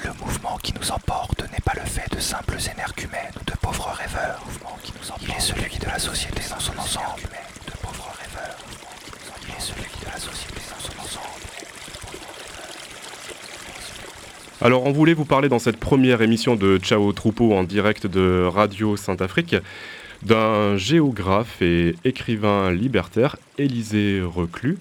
[0.04, 3.92] Le mouvement qui nous emporte n'est pas le fait de simples énergumènes ou de pauvres
[3.92, 4.40] rêveurs.
[5.20, 7.22] Il est celui de la société dans son ensemble.
[7.66, 8.56] De pauvres rêveurs.
[9.42, 11.26] Il est celui de la société dans son ensemble.
[14.60, 18.44] Alors, on voulait vous parler dans cette première émission de Ciao Troupeau en direct de
[18.44, 19.56] Radio Saint-Afrique
[20.22, 24.78] d'un géographe et écrivain libertaire, Élisée Reclus,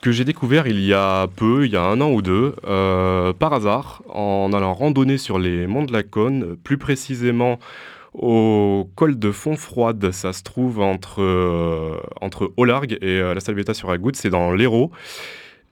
[0.00, 3.32] que j'ai découvert il y a peu, il y a un an ou deux, euh,
[3.32, 7.58] par hasard, en allant randonner sur les monts de la Cône, plus précisément
[8.14, 10.10] au col de Fontfroide.
[10.10, 14.52] Ça se trouve entre, euh, entre Olargues et euh, la Salvetta sur Agoutte, c'est dans
[14.52, 14.90] l'Hérault.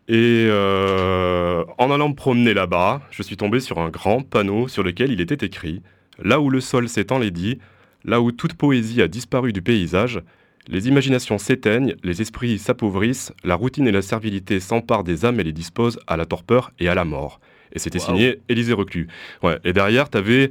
[0.09, 4.83] Et euh, en allant me promener là-bas, je suis tombé sur un grand panneau sur
[4.83, 5.83] lequel il était écrit
[6.21, 7.59] Là où le sol s'est enlaidi,
[8.05, 10.23] là où toute poésie a disparu du paysage,
[10.69, 15.45] les imaginations s'éteignent, les esprits s'appauvrissent, la routine et la servilité s'emparent des âmes et
[15.45, 17.41] les disposent à la torpeur et à la mort.
[17.73, 19.09] Et c'était signé Élisée Reclus.
[19.43, 19.59] Ouais.
[19.65, 20.51] Et derrière, tu avais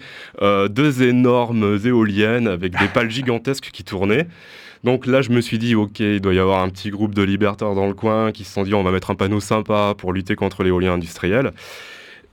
[0.70, 4.28] deux énormes éoliennes avec des pales gigantesques qui tournaient.
[4.84, 7.24] Donc là, je me suis dit, ok, il doit y avoir un petit groupe de
[7.24, 10.14] libertaires dans le coin qui se sont dit, on va mettre un panneau sympa pour
[10.14, 11.54] lutter contre l'éolien industriel.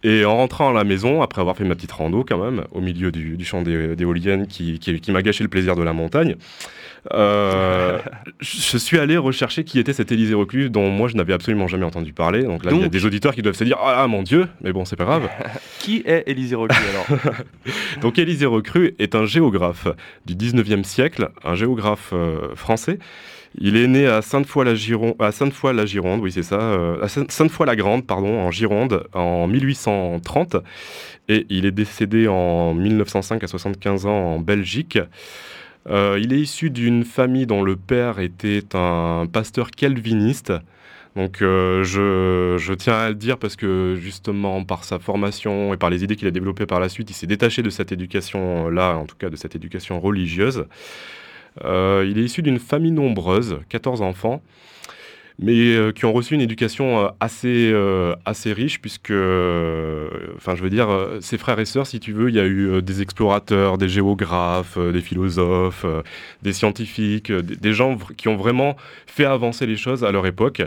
[0.06, 2.80] Et en rentrant à la maison, après avoir fait ma petite rando quand même, au
[2.82, 5.94] milieu du, du champ d'é- d'éoliennes qui, qui- qui m'a gâché le plaisir de la
[5.94, 6.36] montagne,
[7.12, 7.98] euh,
[8.40, 11.84] je suis allé rechercher qui était cet Élysée Reclus dont moi je n'avais absolument jamais
[11.84, 12.42] entendu parler.
[12.42, 14.72] Donc là, il y a des auditeurs qui doivent se dire, ah, mon Dieu, mais
[14.72, 15.28] bon, c'est pas grave.
[15.80, 17.20] qui est Élisée Reclus alors
[18.02, 19.88] Donc Élisée Reclus est un géographe
[20.26, 22.98] du 19e siècle, un géographe euh, français.
[23.56, 29.06] Il est né à Sainte-Foy-la-Gironde, oui c'est ça, euh, à Sainte- Sainte-Foy-la-Grande, pardon, en Gironde,
[29.12, 30.56] en 1830,
[31.28, 34.98] et il est décédé en 1905 à 75 ans en Belgique.
[35.88, 40.52] Euh, il est issu d'une famille dont le père était un pasteur calviniste.
[41.14, 45.90] Donc euh, je tiens à le dire parce que justement par sa formation et par
[45.90, 49.04] les idées qu'il a développées par la suite, il s'est détaché de cette éducation-là, en
[49.06, 50.66] tout cas de cette éducation religieuse.
[51.62, 54.42] Euh, il est issu d'une famille nombreuse, 14 enfants,
[55.38, 57.72] mais euh, qui ont reçu une éducation euh, assez,
[58.24, 60.88] assez riche, puisque, enfin, je veux dire,
[61.20, 64.78] ses frères et sœurs, si tu veux, il y a eu des explorateurs, des géographes,
[64.78, 65.86] des philosophes,
[66.42, 68.76] des scientifiques, des, gens qui ont vraiment
[69.06, 70.60] fait avancer les choses à leur époque.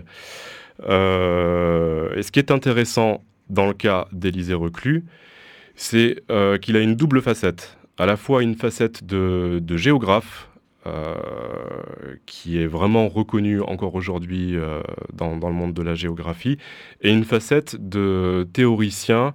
[0.84, 5.06] Et ce qui est intéressant dans le cas d'Élisée Reclus,
[5.76, 6.24] c'est
[6.62, 7.78] qu'il a une double facette.
[8.00, 10.48] À la fois une facette de, de géographe,
[12.26, 14.82] qui est vraiment reconnu encore aujourd'hui euh,
[15.14, 16.58] dans, dans le monde de la géographie,
[17.02, 19.34] et une facette de théoricien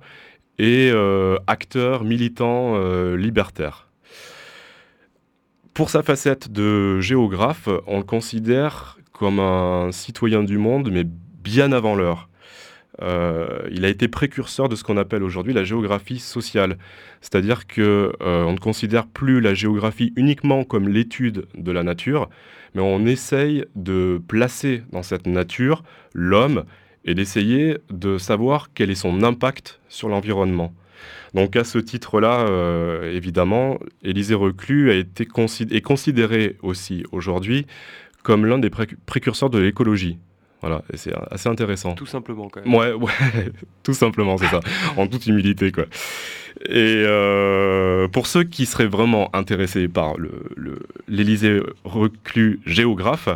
[0.59, 3.88] et euh, acteur militant euh, libertaire.
[5.74, 11.72] Pour sa facette de géographe, on le considère comme un citoyen du monde, mais bien
[11.72, 12.28] avant l'heure.
[13.01, 16.76] Euh, il a été précurseur de ce qu'on appelle aujourd'hui la géographie sociale,
[17.22, 22.28] c'est-à-dire que euh, ne considère plus la géographie uniquement comme l'étude de la nature,
[22.74, 25.82] mais on essaye de placer dans cette nature
[26.12, 26.64] l'homme
[27.05, 30.74] et d'essayer de savoir quel est son impact sur l'environnement.
[31.34, 37.66] Donc à ce titre-là, euh, évidemment, Élisée Reclus a été consid- est considéré aussi aujourd'hui
[38.22, 40.18] comme l'un des pré- précurseurs de l'écologie.
[40.62, 41.94] Voilà, et c'est assez intéressant.
[41.94, 42.74] Tout simplement, quand même.
[42.74, 43.10] Ouais, ouais,
[43.82, 44.60] tout simplement, c'est ça.
[44.96, 45.84] en toute humilité, quoi.
[46.66, 53.28] Et euh, pour ceux qui seraient vraiment intéressés par le- le- l'Élysée reclus géographe,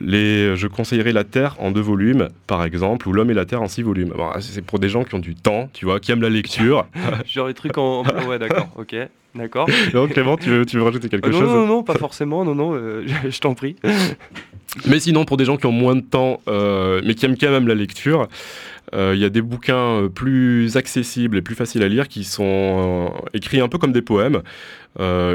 [0.00, 3.62] les, je conseillerais La Terre en deux volumes, par exemple, ou L'Homme et la Terre
[3.62, 4.12] en six volumes.
[4.16, 6.86] Bon, c'est pour des gens qui ont du temps, tu vois, qui aiment la lecture.
[7.26, 8.02] Genre les trucs en.
[8.26, 8.96] Ouais, d'accord, ok.
[9.34, 9.68] D'accord.
[9.92, 12.44] Donc Clément, tu veux, tu veux rajouter quelque Euh, non, chose non, non, pas forcément,
[12.44, 13.76] non, non, euh, je, je t'en prie.
[14.86, 17.50] Mais sinon, pour des gens qui ont moins de temps, euh, mais qui aiment quand
[17.50, 18.28] même la lecture,
[18.94, 22.24] euh, il y a des bouquins euh, plus accessibles et plus faciles à lire qui
[22.24, 24.42] sont écrits un peu comme des poèmes.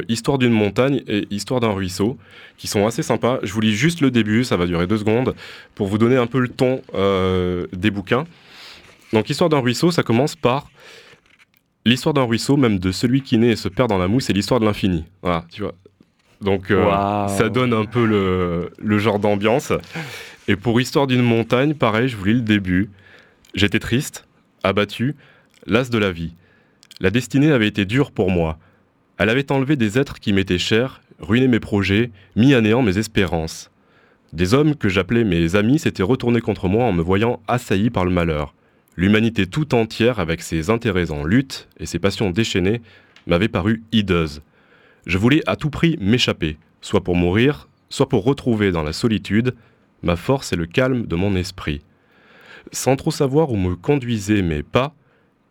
[0.09, 2.17] Histoire d'une montagne et Histoire d'un ruisseau,
[2.57, 3.39] qui sont assez sympas.
[3.43, 5.35] Je vous lis juste le début, ça va durer deux secondes,
[5.73, 6.81] pour vous donner un peu le ton
[7.71, 8.25] des bouquins.
[9.13, 10.69] Donc, Histoire d'un ruisseau, ça commence par
[11.85, 14.33] L'histoire d'un ruisseau, même de celui qui naît et se perd dans la mousse, c'est
[14.33, 15.03] l'histoire de l'infini.
[15.21, 15.73] Voilà, tu vois.
[16.43, 19.71] Donc, euh, ça donne un peu le, le genre d'ambiance.
[20.47, 22.89] Et pour Histoire d'une montagne, pareil, je vous lis le début.
[23.55, 24.25] J'étais triste,
[24.63, 25.15] abattu,
[25.65, 26.33] las de la vie.
[26.99, 28.57] La destinée avait été dure pour moi.
[29.17, 32.97] Elle avait enlevé des êtres qui m'étaient chers, ruiné mes projets, mis à néant mes
[32.97, 33.71] espérances.
[34.33, 38.03] Des hommes que j'appelais mes amis s'étaient retournés contre moi en me voyant assailli par
[38.03, 38.53] le malheur.
[38.95, 42.81] L'humanité tout entière, avec ses intérêts en lutte et ses passions déchaînées,
[43.27, 44.41] m'avait paru hideuse.
[45.05, 49.53] Je voulais à tout prix m'échapper, soit pour mourir, soit pour retrouver dans la solitude
[50.01, 51.81] ma force et le calme de mon esprit.
[52.71, 54.93] Sans trop savoir où me conduisaient mes pas,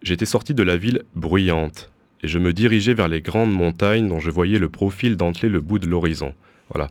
[0.03, 1.91] j'étais sorti de la ville bruyante
[2.23, 5.61] et je me dirigeais vers les grandes montagnes dont je voyais le profil denteler le
[5.61, 6.35] bout de l'horizon.
[6.73, 6.89] Voilà.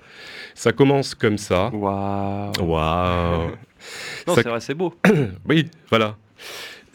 [0.54, 1.70] Ça commence comme ça.
[1.74, 2.52] Waouh.
[2.62, 3.52] Waouh.
[4.28, 4.94] Non, Ça- c'est vrai, c'est beau.
[5.50, 6.18] oui, voilà.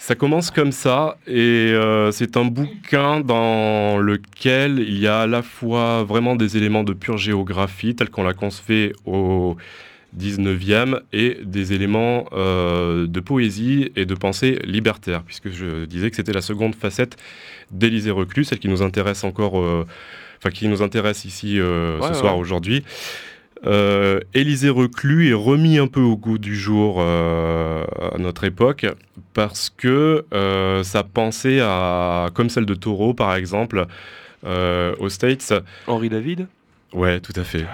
[0.06, 5.26] Ça commence comme ça et euh, c'est un bouquin dans lequel il y a à
[5.26, 9.56] la fois vraiment des éléments de pure géographie tels qu'on l'a concevait au
[10.16, 16.14] 19e et des éléments euh, de poésie et de pensée libertaire puisque je disais que
[16.14, 17.16] c'était la seconde facette
[17.72, 19.88] d'Élysée Reclus, celle qui nous intéresse encore, euh,
[20.38, 21.66] enfin qui nous intéresse ici Ouais,
[22.00, 22.84] ce ouais, soir aujourd'hui.
[23.64, 28.86] Euh, Élysée Reclus est remis un peu au goût du jour euh, à notre époque
[29.32, 33.86] parce que euh, sa pensée à, comme celle de Taureau par exemple,
[34.44, 35.54] euh, aux States.
[35.86, 36.48] Henri David?
[36.92, 37.66] Ouais, tout à fait.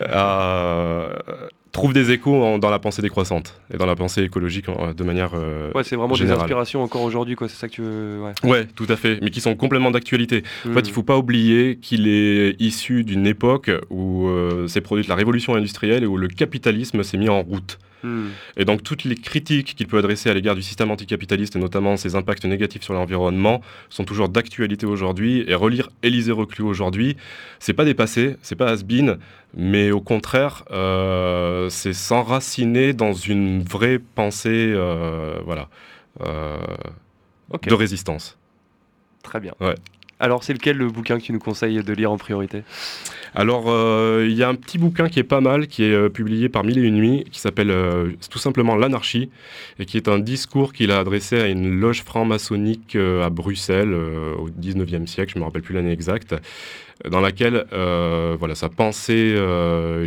[1.72, 5.04] trouve des échos en- dans la pensée décroissante et dans la pensée écologique en- de
[5.04, 7.48] manière euh, Ouais, c'est vraiment des inspirations encore aujourd'hui, quoi.
[7.48, 8.20] C'est ça que tu veux.
[8.20, 8.50] Ouais.
[8.50, 10.42] Ouais, tout à fait, mais qui sont complètement d'actualité.
[10.68, 15.08] En fait, il faut pas oublier qu'il est issu d'une époque où euh, s'est produite
[15.08, 17.78] la révolution industrielle et où le capitalisme s'est mis en route.
[18.02, 18.28] Hmm.
[18.56, 21.96] Et donc toutes les critiques qu'il peut adresser à l'égard du système anticapitaliste et notamment
[21.96, 25.44] ses impacts négatifs sur l'environnement sont toujours d'actualité aujourd'hui.
[25.46, 27.16] Et relire Élysée Reclus aujourd'hui,
[27.58, 29.18] c'est pas dépassé, c'est pas has-been,
[29.54, 35.68] mais au contraire, euh, c'est s'enraciner dans une vraie pensée, euh, voilà,
[36.22, 36.58] euh,
[37.62, 38.38] de résistance.
[39.22, 39.52] Très bien.
[39.60, 39.74] Ouais.
[40.20, 42.62] Alors, c'est lequel le bouquin que tu nous conseilles de lire en priorité?
[43.34, 46.10] Alors, euh, il y a un petit bouquin qui est pas mal, qui est euh,
[46.10, 49.30] publié par Mille et Une Nuits, qui s'appelle euh, tout simplement L'Anarchie,
[49.78, 54.50] et qui est un discours qu'il a adressé à une loge franc-maçonnique à Bruxelles au
[54.50, 56.34] 19e siècle, je ne me rappelle plus l'année exacte,
[57.08, 59.34] dans laquelle voilà, sa pensée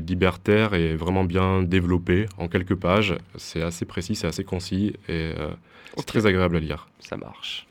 [0.05, 3.15] libertaire est vraiment bien développée en quelques pages.
[3.37, 5.31] C'est assez précis, c'est assez concis, et
[5.97, 6.87] c'est très agréable à lire.
[6.99, 7.65] Ça marche.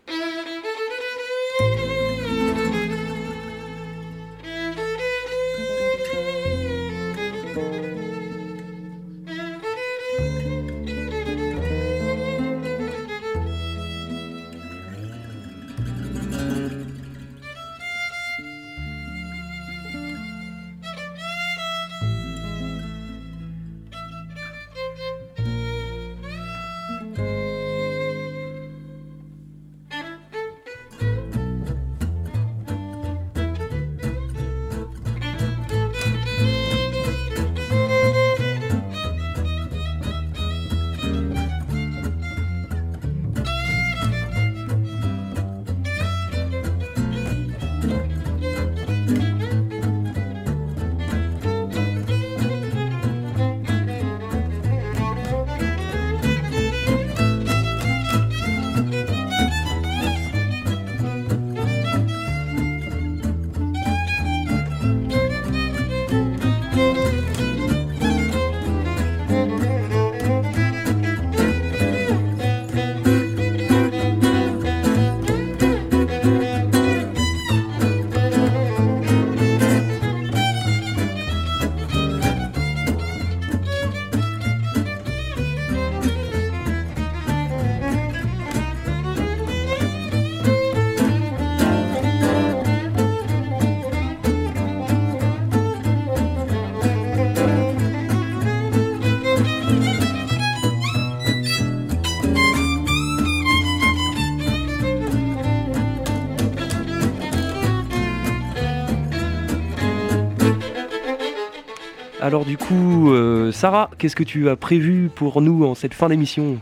[112.32, 116.08] Alors du coup, euh, Sarah, qu'est-ce que tu as prévu pour nous en cette fin
[116.08, 116.58] d'émission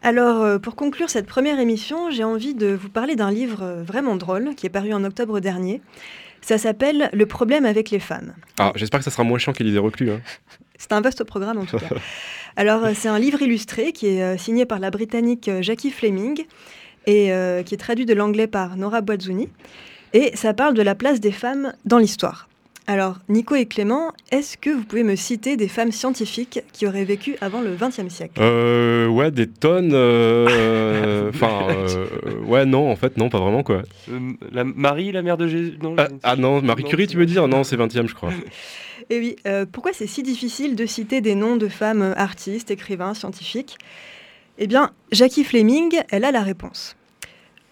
[0.00, 3.82] Alors, euh, pour conclure cette première émission, j'ai envie de vous parler d'un livre euh,
[3.82, 5.82] vraiment drôle qui est paru en octobre dernier.
[6.40, 8.32] Ça s'appelle Le problème avec les femmes.
[8.60, 10.12] Ah, j'espère que ça sera moins chiant qu'Élysée Reclus.
[10.12, 10.20] Hein.
[10.78, 11.88] C'est un vaste programme en tout cas.
[12.54, 16.46] Alors, c'est un livre illustré qui est signé par la Britannique Jackie Fleming
[17.06, 19.48] et euh, qui est traduit de l'anglais par Nora Boazzuni.
[20.12, 22.48] Et ça parle de la place des femmes dans l'histoire.
[22.86, 27.04] Alors, Nico et Clément, est-ce que vous pouvez me citer des femmes scientifiques qui auraient
[27.04, 28.40] vécu avant le XXe siècle?
[28.40, 29.92] Euh, ouais, des tonnes.
[29.94, 32.06] euh, Enfin, euh,
[32.46, 33.82] ouais, non, en fait, non, pas vraiment quoi.
[34.10, 34.18] Euh,
[34.50, 37.26] la Marie, la mère de Jésus non, Ah, ah non, Marie Non, Curie, tu veux
[37.26, 37.46] dire?
[37.46, 38.30] Non, c'est 20 e je crois.
[39.10, 42.70] Et oui, euh, pourquoi c'est si difficile de citer des noms de femmes euh, artistes,
[42.70, 43.76] écrivains, scientifiques?
[44.58, 46.96] Eh bien, Jackie Fleming, elle a la réponse.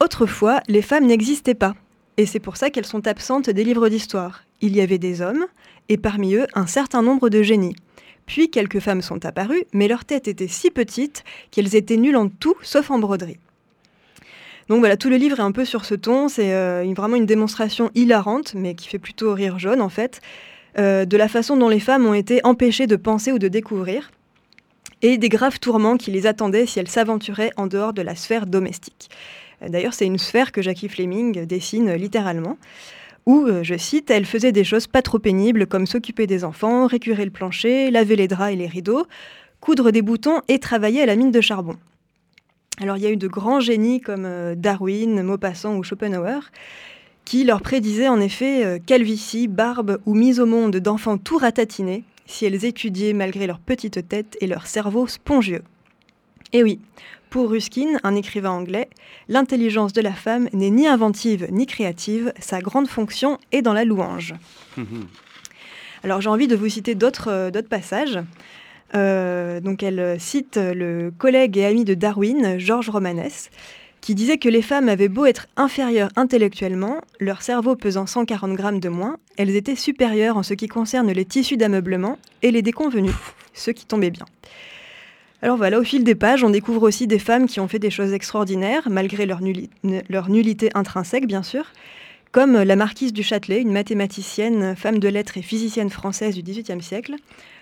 [0.00, 1.74] Autrefois, les femmes n'existaient pas,
[2.16, 4.42] et c'est pour ça qu'elles sont absentes des livres d'histoire.
[4.60, 5.46] Il y avait des hommes,
[5.88, 7.76] et parmi eux, un certain nombre de génies.
[8.26, 12.28] Puis quelques femmes sont apparues, mais leurs têtes étaient si petites qu'elles étaient nulles en
[12.28, 13.38] tout, sauf en broderie.
[14.68, 17.24] Donc voilà, tout le livre est un peu sur ce ton, c'est euh, vraiment une
[17.24, 20.20] démonstration hilarante, mais qui fait plutôt rire jaune en fait,
[20.78, 24.10] euh, de la façon dont les femmes ont été empêchées de penser ou de découvrir,
[25.00, 28.46] et des graves tourments qui les attendaient si elles s'aventuraient en dehors de la sphère
[28.46, 29.08] domestique.
[29.62, 32.58] Euh, D'ailleurs, c'est une sphère que Jackie Fleming dessine littéralement,
[33.28, 36.86] où, euh, je cite, elle faisait des choses pas trop pénibles comme s'occuper des enfants,
[36.86, 39.06] récurer le plancher, laver les draps et les rideaux,
[39.60, 41.76] coudre des boutons et travailler à la mine de charbon.
[42.80, 46.50] Alors il y a eu de grands génies comme euh, Darwin, Maupassant ou Schopenhauer
[47.26, 52.04] qui leur prédisaient en effet euh, calvitie, barbe ou mise au monde d'enfants tout ratatinés
[52.24, 55.62] si elles étudiaient malgré leur petite tête et leur cerveau spongieux.
[56.54, 56.80] Et oui,
[57.38, 58.88] pour Ruskin, un écrivain anglais,
[59.28, 63.84] l'intelligence de la femme n'est ni inventive ni créative, sa grande fonction est dans la
[63.84, 64.34] louange.
[66.02, 68.18] Alors j'ai envie de vous citer d'autres euh, passages.
[68.96, 73.30] Euh, donc elle euh, cite le collègue et ami de Darwin, Georges Romanes,
[74.00, 78.80] qui disait que les femmes avaient beau être inférieures intellectuellement, leur cerveau pesant 140 grammes
[78.80, 83.14] de moins, elles étaient supérieures en ce qui concerne les tissus d'ameublement et les déconvenus,
[83.54, 84.26] ceux qui tombaient bien.
[85.40, 87.90] Alors voilà, au fil des pages, on découvre aussi des femmes qui ont fait des
[87.90, 91.72] choses extraordinaires, malgré leur, nullité intrinsèque, bien sûr,
[92.32, 96.82] comme la marquise du Châtelet, une mathématicienne, femme de lettres et physicienne française du XVIIIe
[96.82, 97.14] siècle,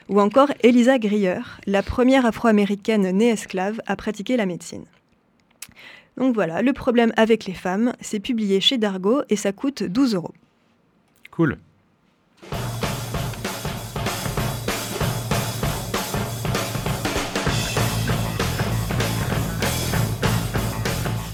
[0.09, 4.85] ou encore Elisa Grier, la première afro-américaine née esclave à pratiquer la médecine.
[6.17, 10.15] Donc voilà, le problème avec les femmes, c'est publié chez Dargo et ça coûte 12
[10.15, 10.35] euros.
[11.31, 11.59] Cool.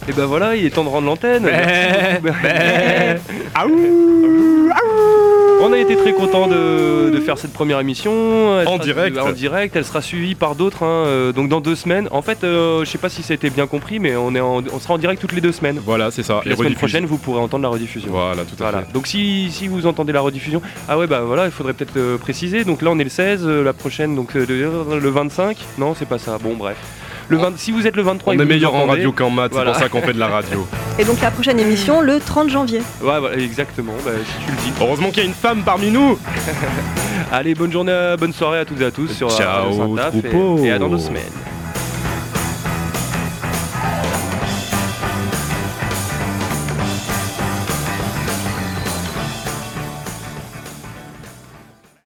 [0.09, 1.49] Et ben voilà, il est temps de rendre l'antenne.
[5.65, 8.11] On a été très content de, de faire cette première émission.
[8.61, 9.17] Elle En sera- direct.
[9.19, 10.83] En direct, elle sera suivie par d'autres.
[10.83, 12.09] hein, euh, donc dans deux semaines.
[12.11, 14.41] En fait, euh, je sais pas si ça a été bien compris, mais on, est
[14.41, 15.81] en- on sera en direct toutes les deux semaines.
[15.85, 16.39] Voilà, c'est ça.
[16.41, 18.11] Puis la semaine prochaine, vous pourrez entendre la rediffusion.
[18.11, 18.83] Voilà, tout à Voilà.
[18.87, 18.93] fait.
[18.93, 22.19] Donc si, si vous entendez la rediffusion, ah ouais bah voilà, il faudrait peut-être euh,
[22.19, 22.65] préciser.
[22.65, 25.57] Donc là on est le 16, euh, la prochaine donc le 25.
[25.79, 26.39] Non, c'est pas ça.
[26.43, 26.77] Bon bref.
[27.29, 29.73] Le 20 si vous êtes le 23, On est meilleur en radio qu'en maths, voilà.
[29.73, 30.67] c'est pour ça qu'on fait de la radio.
[30.99, 32.81] Et donc la prochaine émission le 30 janvier.
[33.03, 33.93] Ouais, voilà, exactement.
[34.05, 34.73] Bah, si tu le dis.
[34.81, 36.19] Heureusement qu'il y a une femme parmi nous.
[37.33, 39.97] Allez, bonne journée, bonne soirée à toutes et à tous sur Ciao,
[40.63, 41.23] et- et à dans deux semaines.